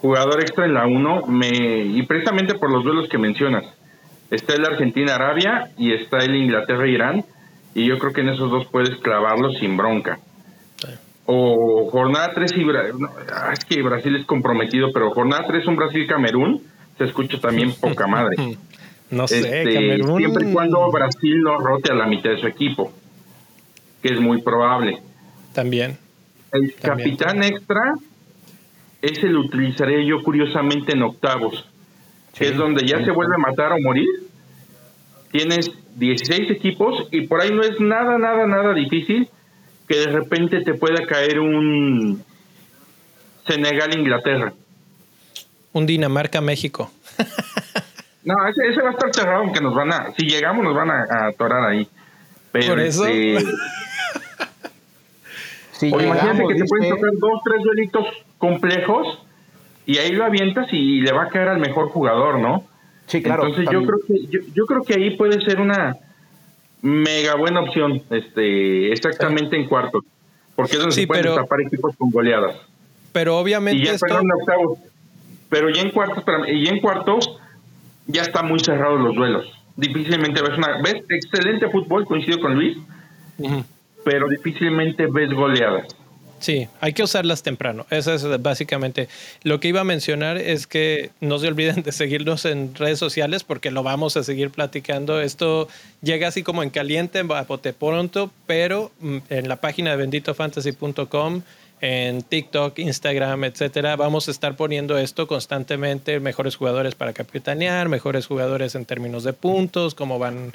[0.00, 3.64] jugador extra en la 1, me, y precisamente por los duelos que mencionas.
[4.30, 7.24] Está el Argentina-Arabia y está el Inglaterra-Irán,
[7.78, 10.18] y yo creo que en esos dos puedes clavarlos sin bronca.
[11.26, 12.64] O jornada 3 y
[13.32, 16.62] ah, es que Brasil es comprometido, pero jornada 3 un Brasil-Camerún
[16.96, 18.34] se escucha también poca madre.
[19.10, 20.18] no sé, este, Camerún...
[20.18, 22.92] Siempre y cuando Brasil no rote a la mitad de su equipo,
[24.02, 24.98] que es muy probable.
[25.52, 25.98] También.
[26.50, 27.92] El capitán extra,
[29.02, 31.68] ese lo utilizaré yo curiosamente en octavos,
[32.34, 34.08] que es donde ya se vuelve a matar o morir.
[35.30, 39.28] Tienes 16 equipos y por ahí no es nada, nada, nada difícil
[39.88, 42.22] que de repente te pueda caer un
[43.46, 44.52] Senegal-Inglaterra.
[45.72, 46.90] Un Dinamarca-México.
[48.24, 51.28] no, ese, va a estar cerrado, aunque nos van a, si llegamos nos van a,
[51.28, 51.88] atorar ahí.
[52.52, 53.06] Pero Por eso.
[53.06, 53.44] Este,
[55.86, 58.06] imagínate que te pueden tocar dos, tres duelitos
[58.38, 59.26] complejos
[59.86, 62.64] y ahí lo avientas y le va a caer al mejor jugador, ¿no?
[63.08, 63.46] Sí, claro.
[63.46, 65.96] Entonces yo creo que yo creo que ahí puede ser una
[66.82, 70.04] mega buena opción, este, exactamente en cuartos,
[70.54, 72.56] porque es donde se pueden tapar equipos con goleadas.
[73.12, 73.82] Pero obviamente.
[73.82, 73.96] Y ya
[75.48, 77.38] Pero ya en cuartos, y en cuartos
[78.06, 79.46] ya están muy cerrados los duelos.
[79.76, 80.80] Difícilmente ves una.
[80.82, 82.76] Ves excelente fútbol, coincido con Luis,
[84.04, 85.86] pero difícilmente ves goleadas.
[86.38, 87.86] Sí, hay que usarlas temprano.
[87.90, 89.08] Eso es básicamente
[89.42, 93.44] lo que iba a mencionar es que no se olviden de seguirnos en redes sociales
[93.44, 95.20] porque lo vamos a seguir platicando.
[95.20, 95.68] Esto
[96.00, 101.42] llega así como en caliente, en bote pronto, pero mm, en la página de benditofantasy.com,
[101.80, 108.26] en TikTok, Instagram, etcétera, vamos a estar poniendo esto constantemente, mejores jugadores para capitanear, mejores
[108.26, 110.52] jugadores en términos de puntos, cómo van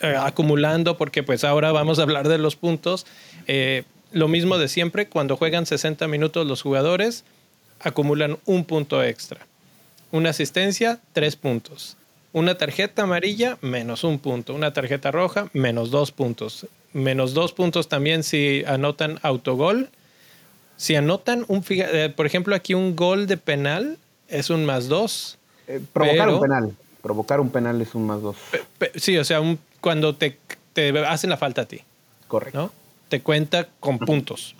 [0.00, 3.06] eh, acumulando, porque pues ahora vamos a hablar de los puntos.
[3.46, 7.24] Eh, lo mismo de siempre, cuando juegan 60 minutos los jugadores,
[7.80, 9.46] acumulan un punto extra.
[10.12, 11.96] Una asistencia, tres puntos.
[12.32, 14.54] Una tarjeta amarilla, menos un punto.
[14.54, 16.66] Una tarjeta roja, menos dos puntos.
[16.92, 19.88] Menos dos puntos también si anotan autogol.
[20.76, 25.38] Si anotan un, eh, por ejemplo, aquí un gol de penal, es un más dos.
[25.68, 26.76] Eh, provocar un penal.
[27.02, 28.36] Provocar un penal es un más dos.
[28.96, 29.40] sí, o sea,
[29.80, 30.38] cuando te,
[30.72, 31.80] te hacen la falta a ti.
[32.28, 32.72] Correcto
[33.10, 34.54] te cuenta con puntos.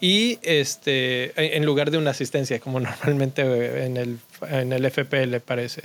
[0.00, 4.18] Y este, en lugar de una asistencia, como normalmente en el,
[4.50, 5.84] en el FPL parece.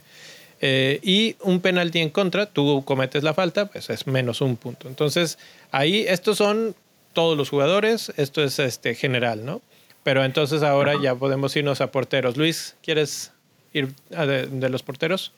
[0.62, 4.88] Eh, y un penalti en contra, tú cometes la falta, pues es menos un punto.
[4.88, 5.38] Entonces,
[5.72, 6.76] ahí estos son
[7.14, 9.62] todos los jugadores, esto es este general, ¿no?
[10.04, 12.38] Pero entonces ahora ya podemos irnos a porteros.
[12.38, 13.32] Luis, ¿quieres
[13.74, 15.34] ir de, de, los porteros?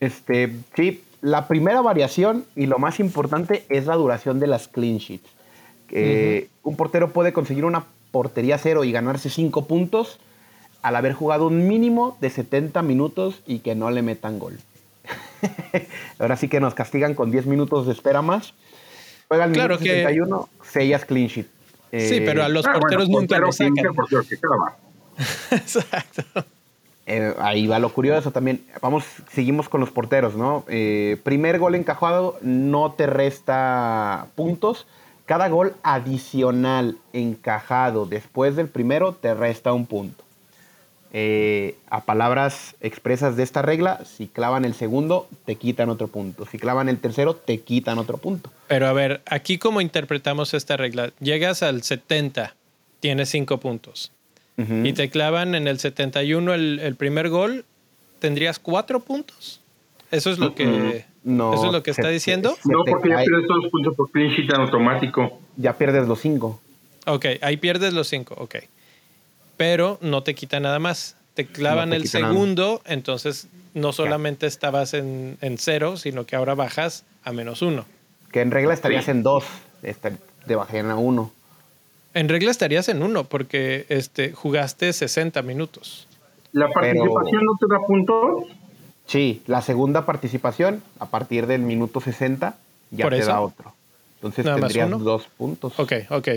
[0.00, 4.98] Este, sí, la primera variación y lo más importante es la duración de las clean
[4.98, 5.37] sheets.
[5.90, 10.18] Un portero puede conseguir una portería cero y ganarse cinco puntos
[10.82, 14.58] al haber jugado un mínimo de 70 minutos y que no le metan gol.
[16.18, 18.54] Ahora sí que nos castigan con 10 minutos de espera más.
[19.28, 21.46] Juega el minuto 71, sellas clean sheet.
[21.92, 23.74] sí, pero a los ah, porteros nunca lo sacan.
[25.50, 26.22] Exacto.
[27.06, 28.62] Eh, ahí va lo curioso también.
[28.80, 30.64] Vamos, seguimos con los porteros, ¿no?
[30.68, 34.86] Eh, primer gol encajado no te resta puntos,
[35.28, 40.24] cada gol adicional encajado después del primero te resta un punto.
[41.12, 46.46] Eh, a palabras expresas de esta regla, si clavan el segundo, te quitan otro punto.
[46.46, 48.50] Si clavan el tercero, te quitan otro punto.
[48.68, 51.12] Pero a ver, aquí cómo interpretamos esta regla.
[51.20, 52.54] Llegas al 70,
[53.00, 54.12] tienes cinco puntos.
[54.82, 57.64] Y te clavan en el 71 el, el primer gol,
[58.18, 59.60] ¿tendrías cuatro puntos?
[60.10, 61.04] Eso es lo que...
[61.24, 62.56] No, ¿Eso es lo que está diciendo?
[62.64, 65.40] no, porque ya pierdes todos los puntos por clean sheet en automático.
[65.56, 66.60] Ya pierdes los cinco.
[67.06, 68.56] Ok, ahí pierdes los cinco, ok.
[69.56, 71.16] Pero no te quita nada más.
[71.34, 77.32] Te clavan el segundo, entonces no solamente estabas en, cero, sino que ahora bajas a
[77.32, 77.84] menos uno.
[78.32, 79.44] Que en regla estarías en dos,
[80.46, 81.32] te bajarían a uno.
[82.14, 86.08] En regla estarías en uno, porque este, jugaste 60 minutos.
[86.52, 88.57] ¿La participación no te da puntos?
[89.08, 92.54] Sí, la segunda participación, a partir del minuto 60,
[92.90, 93.74] ya te da otro.
[94.16, 95.72] Entonces tendrías dos puntos.
[95.78, 96.28] Ok, ok.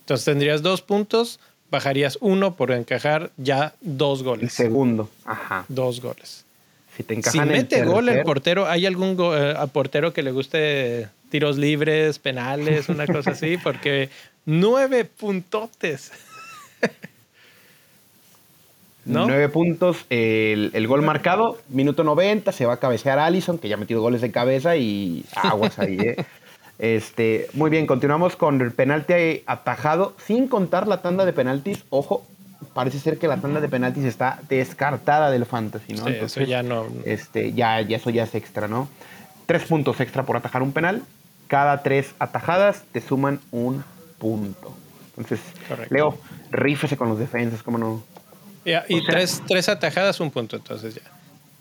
[0.00, 1.40] Entonces tendrías dos puntos,
[1.70, 4.44] bajarías uno por encajar ya dos goles.
[4.44, 5.64] El segundo, ajá.
[5.68, 6.44] Dos goles.
[6.96, 11.08] Si te encajan Si mete gol el portero, ¿hay algún eh, portero que le guste
[11.30, 14.10] tiros libres, penales, una cosa así, porque
[14.44, 16.12] nueve puntotes.
[19.06, 23.78] Nueve puntos, el, gol marcado, minuto 90, se va a cabecear Allison, que ya ha
[23.78, 26.16] metido goles de cabeza y aguas ahí, ¿eh?
[26.78, 31.84] Este, muy bien, continuamos con el penalti atajado, sin contar la tanda de penaltis.
[31.88, 32.26] Ojo,
[32.74, 36.06] parece ser que la tanda de penaltis está descartada del fantasy, ¿no?
[36.06, 36.86] eso ya no.
[37.06, 38.88] Este, ya, ya eso ya es extra, ¿no?
[39.46, 41.02] Tres puntos extra por atajar un penal.
[41.46, 43.82] Cada tres atajadas te suman un
[44.18, 44.74] punto.
[45.16, 45.40] Entonces,
[45.88, 46.18] Leo,
[46.50, 48.02] rífese con los defensas, ¿cómo no?
[48.88, 51.02] Y tres, tres atajadas, un punto, entonces ya.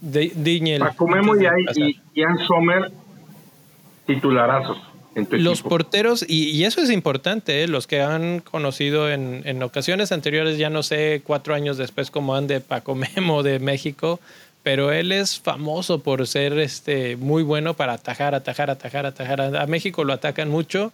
[0.01, 0.80] Diñel.
[0.80, 1.45] Pacumemo y,
[1.76, 2.91] y Ian Sommer
[4.06, 4.78] titularazos.
[5.32, 7.70] Los porteros, y, eso es importante, ¿eh?
[7.70, 12.36] los que han conocido en, en, ocasiones anteriores, ya no sé, cuatro años después, cómo
[12.36, 14.20] ande Paco Memo de México,
[14.62, 19.41] pero él es famoso por ser este, muy bueno para atajar, atajar, atajar, atajar.
[19.56, 20.91] A México lo atacan mucho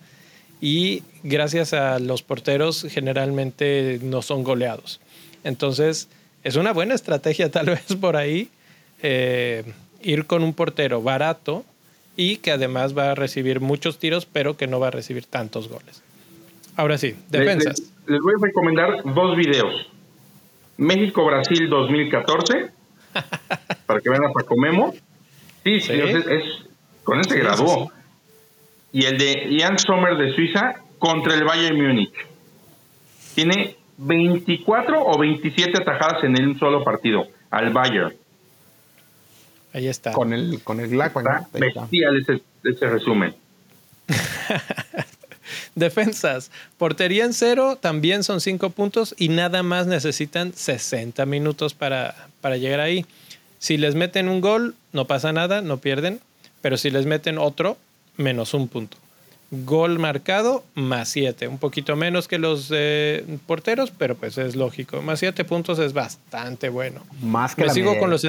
[0.59, 5.00] y gracias a los porteros generalmente no son goleados.
[5.43, 6.09] Entonces,
[6.43, 8.49] es una buena estrategia tal vez por ahí
[9.01, 9.63] eh,
[10.01, 11.65] ir con un portero barato
[12.15, 15.69] y que además va a recibir muchos tiros, pero que no va a recibir tantos
[15.69, 16.03] goles.
[16.75, 17.81] Ahora sí, defensas.
[18.07, 19.87] Les, voy a recomendar dos videos.
[20.77, 22.71] México-Brasil 2014,
[23.85, 24.93] para que vean a Paco Memo.
[25.63, 26.65] Sí, sí, Es,
[27.03, 27.91] con ese graduó.
[28.91, 32.13] Y el de Ian Sommer de Suiza contra el Bayern Múnich.
[33.35, 38.13] Tiene 24 o 27 atajadas en un solo partido al Bayern.
[39.73, 40.11] Ahí está.
[40.11, 40.89] Con el, con el
[41.53, 43.35] bestial ese, ese resumen.
[45.75, 46.51] Defensas.
[46.77, 52.57] Portería en cero también son cinco puntos y nada más necesitan 60 minutos para, para
[52.57, 53.05] llegar ahí.
[53.59, 56.19] Si les meten un gol, no pasa nada, no pierden.
[56.61, 57.77] Pero si les meten otro,
[58.17, 58.97] menos un punto.
[59.51, 61.49] Gol marcado, más siete.
[61.49, 65.01] Un poquito menos que los eh, porteros, pero pues es lógico.
[65.01, 67.01] Más siete puntos es bastante bueno.
[67.21, 68.21] Más que Me sigo con los.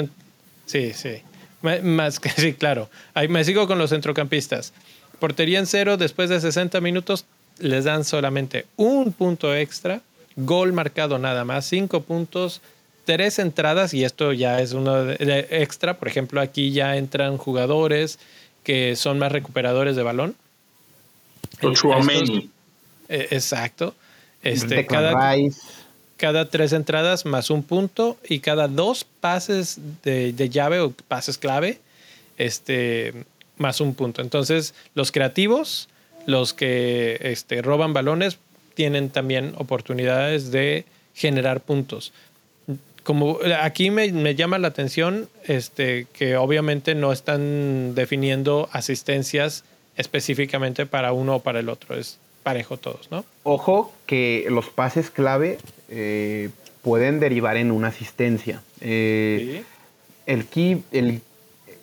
[0.66, 1.22] Sí, sí.
[1.62, 2.90] Más que sí, claro.
[3.14, 4.72] Ahí me sigo con los centrocampistas.
[5.20, 7.24] Portería en cero, después de 60 minutos,
[7.60, 10.00] les dan solamente un punto extra.
[10.34, 12.62] Gol marcado nada más, cinco puntos,
[13.04, 15.98] tres entradas, y esto ya es uno de extra.
[15.98, 18.18] Por ejemplo, aquí ya entran jugadores
[18.64, 20.34] que son más recuperadores de balón.
[23.08, 23.94] Eh, exacto.
[24.42, 25.34] Este, cada,
[26.16, 31.78] cada tres entradas más un punto y cada dos pases de, llave o pases clave,
[32.38, 33.12] este,
[33.58, 34.22] más un punto.
[34.22, 35.88] Entonces, los creativos,
[36.26, 38.38] los que este, roban balones,
[38.74, 40.84] tienen también oportunidades de
[41.14, 42.12] generar puntos.
[43.02, 49.64] Como aquí me, me, llama la atención este, que obviamente no están definiendo asistencias
[49.96, 51.96] específicamente para uno o para el otro.
[51.96, 53.24] Es parejo todos, ¿no?
[53.42, 56.50] Ojo que los pases clave eh,
[56.82, 58.62] pueden derivar en una asistencia.
[58.80, 59.62] Eh,
[60.26, 61.20] el, key, el,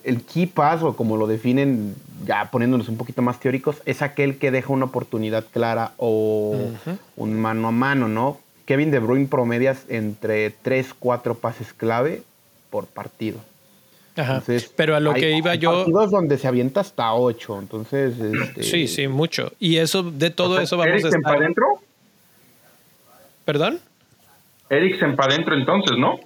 [0.03, 1.95] el key pass, o como lo definen,
[2.25, 6.57] ya poniéndonos un poquito más teóricos, es aquel que deja una oportunidad clara o
[7.15, 8.37] un mano a mano, ¿no?
[8.65, 12.21] Kevin De Bruyne promedias entre 3, 4 pases clave
[12.69, 13.39] por partido.
[14.75, 15.71] Pero a lo que iba yo.
[15.71, 17.59] Partidos donde se avienta hasta 8.
[17.59, 18.19] Entonces.
[18.19, 18.63] Este...
[18.63, 19.53] Sí, sí, mucho.
[19.59, 21.21] Y eso, de todo eso vamos a estar.
[21.21, 21.65] para adentro?
[23.45, 23.79] ¿Perdón?
[24.69, 26.19] Eriksen para adentro, entonces, ¿no?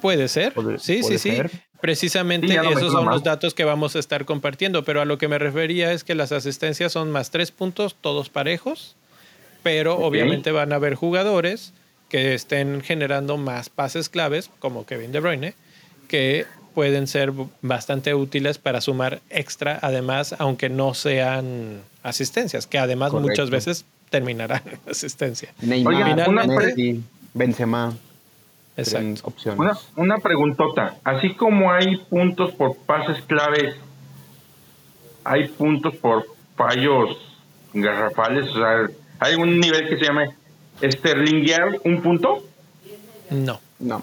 [0.00, 0.54] Puede ser.
[0.78, 1.38] sí, sí, sí.
[1.80, 4.84] Precisamente esos son los datos que vamos a estar compartiendo.
[4.84, 8.28] Pero a lo que me refería es que las asistencias son más tres puntos, todos
[8.28, 8.96] parejos.
[9.62, 11.72] Pero obviamente van a haber jugadores
[12.08, 15.54] que estén generando más pases claves, como Kevin De Bruyne,
[16.08, 16.44] que
[16.74, 23.84] pueden ser bastante útiles para sumar extra, además, aunque asistencias, asistencias, que además muchas veces
[24.10, 25.52] terminarán en asistencia.
[25.60, 27.02] Neymar, Messi,
[27.34, 27.94] Benzema.
[28.76, 29.20] Exacto.
[29.24, 29.58] Opciones.
[29.60, 30.96] Una, una preguntota.
[31.04, 33.74] Así como hay puntos por pases claves,
[35.24, 37.16] hay puntos por fallos
[37.74, 38.48] garrafales.
[38.48, 40.30] O sea, ¿hay un nivel que se llame
[40.82, 42.44] Sterlinguear un punto?
[43.30, 43.60] No.
[43.78, 44.02] No.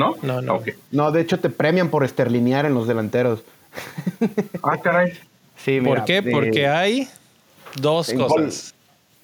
[0.00, 0.16] ¿No?
[0.22, 0.62] No, no.
[0.90, 3.42] No, de hecho te premian por esterlinear en los delanteros.
[4.62, 5.12] ah, caray.
[5.58, 6.22] Sí, ¿Por qué?
[6.22, 7.06] Porque hay
[7.76, 8.74] dos cosas.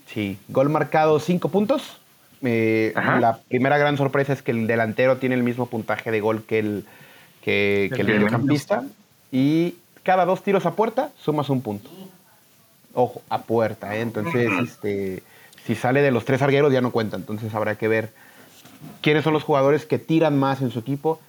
[0.06, 1.98] sí, gol marcado cinco puntos.
[2.42, 6.44] Eh, la primera gran sorpresa es que el delantero tiene el mismo puntaje de gol
[6.44, 6.84] que el,
[7.40, 8.84] que, el mediocampista.
[9.32, 11.88] Y cada dos tiros a puerta sumas un punto.
[12.92, 14.02] Ojo, a puerta, ¿eh?
[14.02, 15.22] Entonces, este,
[15.66, 17.16] si sale de los tres argueros ya no cuenta.
[17.16, 18.10] Entonces habrá que ver
[19.00, 21.20] quiénes son los jugadores que tiran más en su equipo.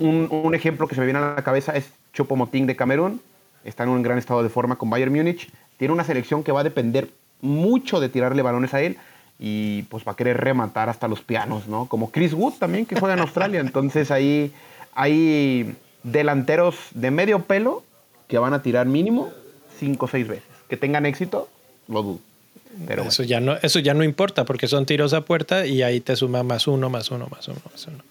[0.00, 3.20] Un, ejemplo que se me viene a la cabeza es Chopo Moting de Camerún.
[3.64, 5.50] está en un gran estado de forma con Bayern Múnich.
[5.76, 7.10] Tiene una selección que va a depender
[7.40, 8.96] mucho de tirarle balones a él
[9.38, 11.86] y pues va a querer rematar hasta los pianos, ¿no?
[11.86, 13.60] Como Chris Wood también, que juega en Australia.
[13.60, 14.52] Entonces ahí
[14.94, 17.82] hay delanteros de medio pelo
[18.28, 19.30] que van a tirar mínimo
[19.78, 20.48] cinco o seis veces.
[20.68, 21.48] Que tengan éxito,
[21.88, 22.18] lo dudo.
[22.86, 26.00] Pero eso, ya no, eso ya no importa porque son tiros a puerta y ahí
[26.00, 28.04] te suma más uno, más uno, más uno, más uno.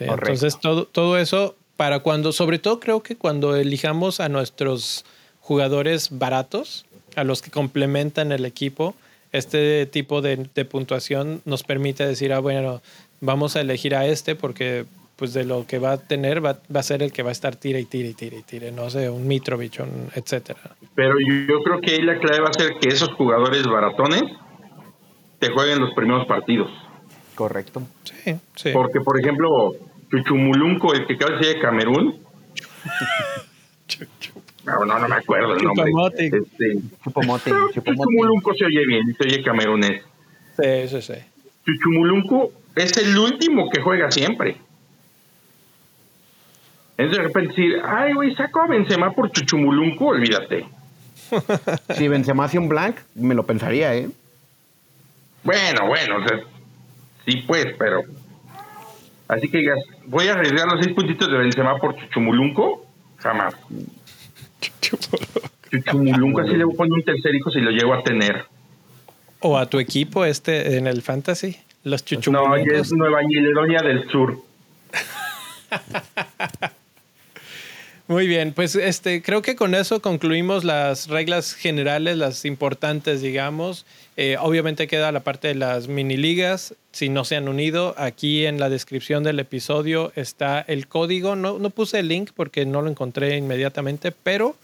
[0.00, 5.04] entonces todo, todo eso para cuando, sobre todo creo que cuando elijamos a nuestros
[5.40, 6.86] jugadores baratos,
[7.16, 8.94] a los que complementan el equipo,
[9.32, 12.80] este tipo de, puntuación nos permite decir, ah, bueno,
[13.20, 14.86] vamos a elegir a este porque
[15.16, 17.56] pues de lo que va a tener va, a ser el que va a estar
[17.56, 20.60] tire y tire y tire y tire, no sé, un Mitrovic, un etcétera.
[20.94, 24.22] Pero yo, creo que ahí la clave va a ser que esos jugadores baratones
[25.38, 26.70] te jueguen los primeros partidos.
[27.34, 27.82] Correcto.
[28.04, 28.70] Sí, sí.
[28.72, 29.72] Porque, por ejemplo,
[30.10, 32.20] Chuchumulunco, el que acaba de Camerún.
[34.64, 35.92] no, no, no me acuerdo el nombre.
[36.16, 37.50] Este, Chupomote.
[37.74, 40.02] Chuchumulunco se oye bien, se oye camerunés.
[40.56, 41.14] Sí, sí, sí.
[41.66, 44.56] Chuchumulunco es el último que juega siempre.
[46.96, 50.66] Es de repente decir, ay, güey, saco a Benzema por Chuchumulunco, olvídate.
[51.96, 54.08] si Benzema hacía un blank, me lo pensaría, ¿eh?
[55.42, 56.38] Bueno, bueno, o sea,
[57.26, 58.02] sí pues, pero...
[59.26, 62.86] Así que digas, voy a arriesgar los seis puntitos de Benzema por Chuchumulunco,
[63.18, 63.56] jamás.
[65.70, 68.44] Chuchumulunco, así le voy a poner un tercer hijo si lo llego a tener.
[69.40, 72.66] O a tu equipo este en el Fantasy, los Chuchumuluncos.
[72.66, 74.38] No, es Nueva Giledonia del Sur.
[78.06, 83.86] Muy bien, pues este, creo que con eso concluimos las reglas generales, las importantes, digamos.
[84.18, 86.74] Eh, obviamente queda la parte de las mini ligas.
[86.92, 91.34] Si no se han unido, aquí en la descripción del episodio está el código.
[91.34, 94.54] No, no puse el link porque no lo encontré inmediatamente, pero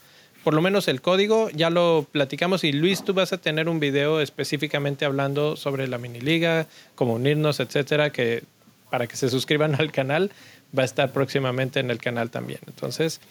[0.43, 2.63] por lo menos el código ya lo platicamos.
[2.63, 7.15] Y Luis, tú vas a tener un video específicamente hablando sobre la mini liga, cómo
[7.15, 8.43] unirnos, etcétera, que
[8.91, 10.29] para que se suscriban al canal
[10.77, 12.59] va a estar próximamente en el canal también.
[12.67, 13.21] Entonces,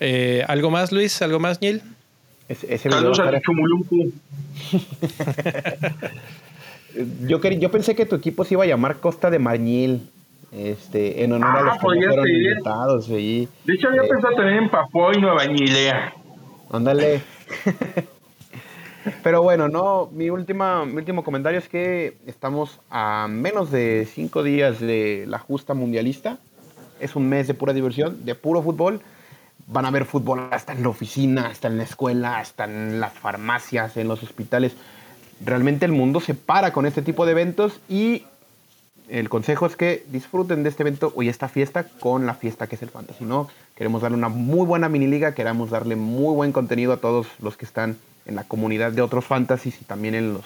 [0.00, 1.20] eh, ¿algo más, Luis?
[1.22, 1.82] ¿Algo más, Neil?
[2.78, 4.12] Saludos a Chumulumpu.
[7.28, 10.08] yo, yo pensé que tu equipo se iba a llamar Costa de Marñil.
[10.52, 13.08] Este, en honor a los ah, que fueron invitados.
[13.08, 16.12] De hecho, había eh, pensado también en Papua y Nueva Guinea.
[16.72, 17.22] Ándale.
[19.22, 24.42] Pero bueno, no, mi, última, mi último comentario es que estamos a menos de cinco
[24.42, 26.38] días de la justa mundialista
[27.00, 29.00] es un mes de pura diversión, de puro fútbol.
[29.66, 33.12] Van a ver fútbol hasta en la oficina, hasta en la escuela, hasta en las
[33.12, 34.72] farmacias, en los hospitales.
[35.44, 38.24] Realmente el mundo se para con este tipo de eventos y
[39.08, 42.76] el consejo es que disfruten de este evento y esta fiesta con la fiesta que
[42.76, 43.48] es el fantasy, ¿no?
[43.74, 47.56] Queremos darle una muy buena mini liga, queremos darle muy buen contenido a todos los
[47.56, 47.96] que están
[48.26, 50.44] en la comunidad de otros fantasies y también en los,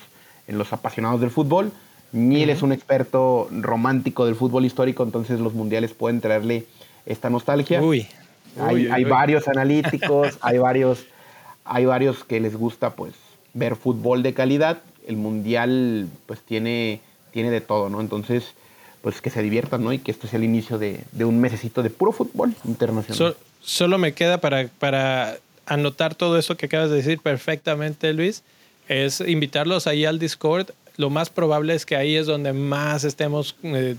[0.49, 1.73] en los apasionados del fútbol.
[2.15, 6.65] Niel es un experto romántico del fútbol histórico, entonces los mundiales pueden traerle
[7.07, 7.83] esta nostalgia.
[7.83, 8.07] Uy.
[8.61, 11.07] Hay, varios analíticos, hay varios,
[11.65, 13.15] hay varios que les gusta pues
[13.53, 14.79] ver fútbol de calidad.
[15.09, 17.01] El mundial pues tiene,
[17.33, 18.01] tiene de todo, ¿no?
[18.01, 18.55] Entonces,
[19.03, 19.93] pues que se diviertan, ¿no?
[19.93, 23.37] Y que esto sea el inicio de, un mesecito de puro fútbol internacional.
[23.61, 28.45] solo me queda para, para anotar todo eso que acabas de decir perfectamente, Luis,
[28.87, 33.57] es invitarlos ahí al Discord lo más probable es que ahí es donde más estemos
[33.63, 33.97] eh,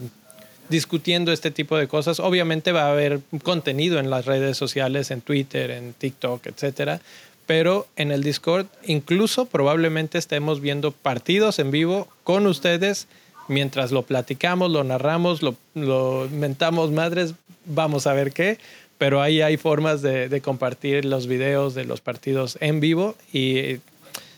[0.70, 2.20] discutiendo este tipo de cosas.
[2.20, 7.02] Obviamente va a haber contenido en las redes sociales, en Twitter, en TikTok, etcétera.
[7.46, 13.08] Pero en el Discord incluso probablemente estemos viendo partidos en vivo con ustedes
[13.48, 17.36] mientras lo platicamos, lo narramos, lo, lo mentamos madres,
[17.66, 18.58] vamos a ver qué.
[18.98, 23.80] Pero ahí hay formas de, de compartir los videos de los partidos en vivo y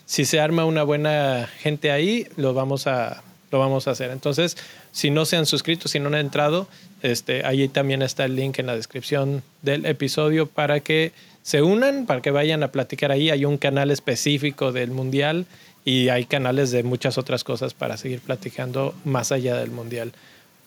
[0.08, 4.10] si se arma una buena gente ahí, lo vamos a, lo vamos a hacer.
[4.10, 4.56] Entonces,
[4.90, 6.66] si no se han suscrito, si no han entrado,
[7.02, 12.06] este, ahí también está el link en la descripción del episodio para que se unan,
[12.06, 13.28] para que vayan a platicar ahí.
[13.28, 15.44] Hay un canal específico del Mundial
[15.84, 20.12] y hay canales de muchas otras cosas para seguir platicando más allá del Mundial.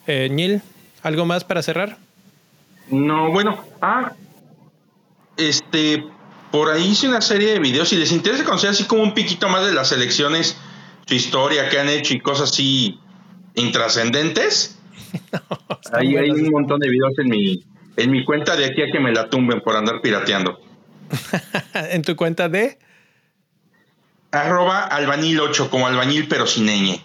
[0.06, 0.62] Eh, Neil,
[1.02, 1.96] ¿algo más para cerrar?
[2.90, 4.12] No, bueno, ah,
[5.36, 6.04] este,
[6.52, 7.88] por ahí hice una serie de videos.
[7.88, 10.56] Si les interesa conocer así como un piquito más de las elecciones,
[11.06, 13.00] su historia, que han hecho y cosas así
[13.54, 14.78] intrascendentes.
[15.92, 17.64] ahí hay un montón de videos en mi,
[17.96, 20.60] en mi cuenta de aquí a que me la tumben por andar pirateando.
[21.74, 22.78] ¿En tu cuenta de?
[24.30, 27.00] Arroba albañil 8, como albañil pero sin ñ.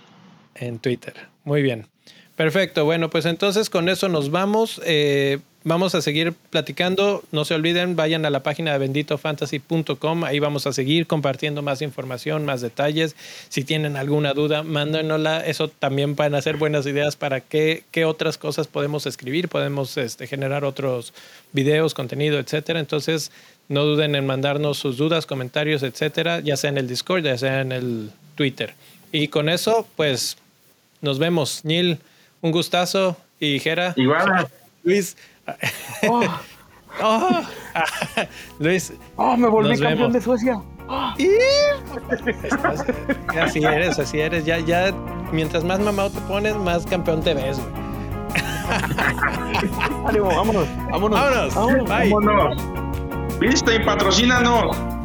[0.56, 1.14] En Twitter.
[1.46, 1.88] Muy bien.
[2.36, 2.86] Perfecto.
[2.86, 4.82] Bueno, pues entonces con eso nos vamos.
[4.86, 7.24] Eh, vamos a seguir platicando.
[7.32, 10.24] No se olviden, vayan a la página de benditofantasy.com.
[10.24, 13.16] Ahí vamos a seguir compartiendo más información, más detalles.
[13.50, 15.46] Si tienen alguna duda, mándenosla.
[15.46, 19.50] Eso también van a ser buenas ideas para qué, qué otras cosas podemos escribir.
[19.50, 21.14] Podemos este, generar otros
[21.52, 22.80] videos, contenido, etcétera.
[22.80, 23.32] Entonces,
[23.68, 27.60] no duden en mandarnos sus dudas, comentarios, etcétera, ya sea en el Discord, ya sea
[27.60, 28.74] en el Twitter.
[29.12, 30.38] Y con eso, pues,
[31.02, 31.66] nos vemos.
[31.66, 32.00] Neil,
[32.42, 33.18] un gustazo.
[33.40, 33.94] Y Jera.
[33.98, 34.48] Igual.
[34.84, 35.16] Luis.
[36.10, 36.24] Oh.
[37.04, 37.42] oh.
[38.60, 38.94] Luis.
[39.16, 40.62] Oh, me volví campeón de Suecia.
[43.42, 44.46] así eres, así eres.
[44.46, 44.94] Ya, ya,
[45.32, 47.60] mientras más mamado te pones, más campeón te ves,
[50.04, 50.68] vámonos, vámonos.
[50.92, 51.56] Vámonos.
[51.56, 51.90] Vámonos.
[51.90, 52.12] Bye.
[52.12, 53.40] Vámonos.
[53.40, 54.97] Viste y patrocínanos.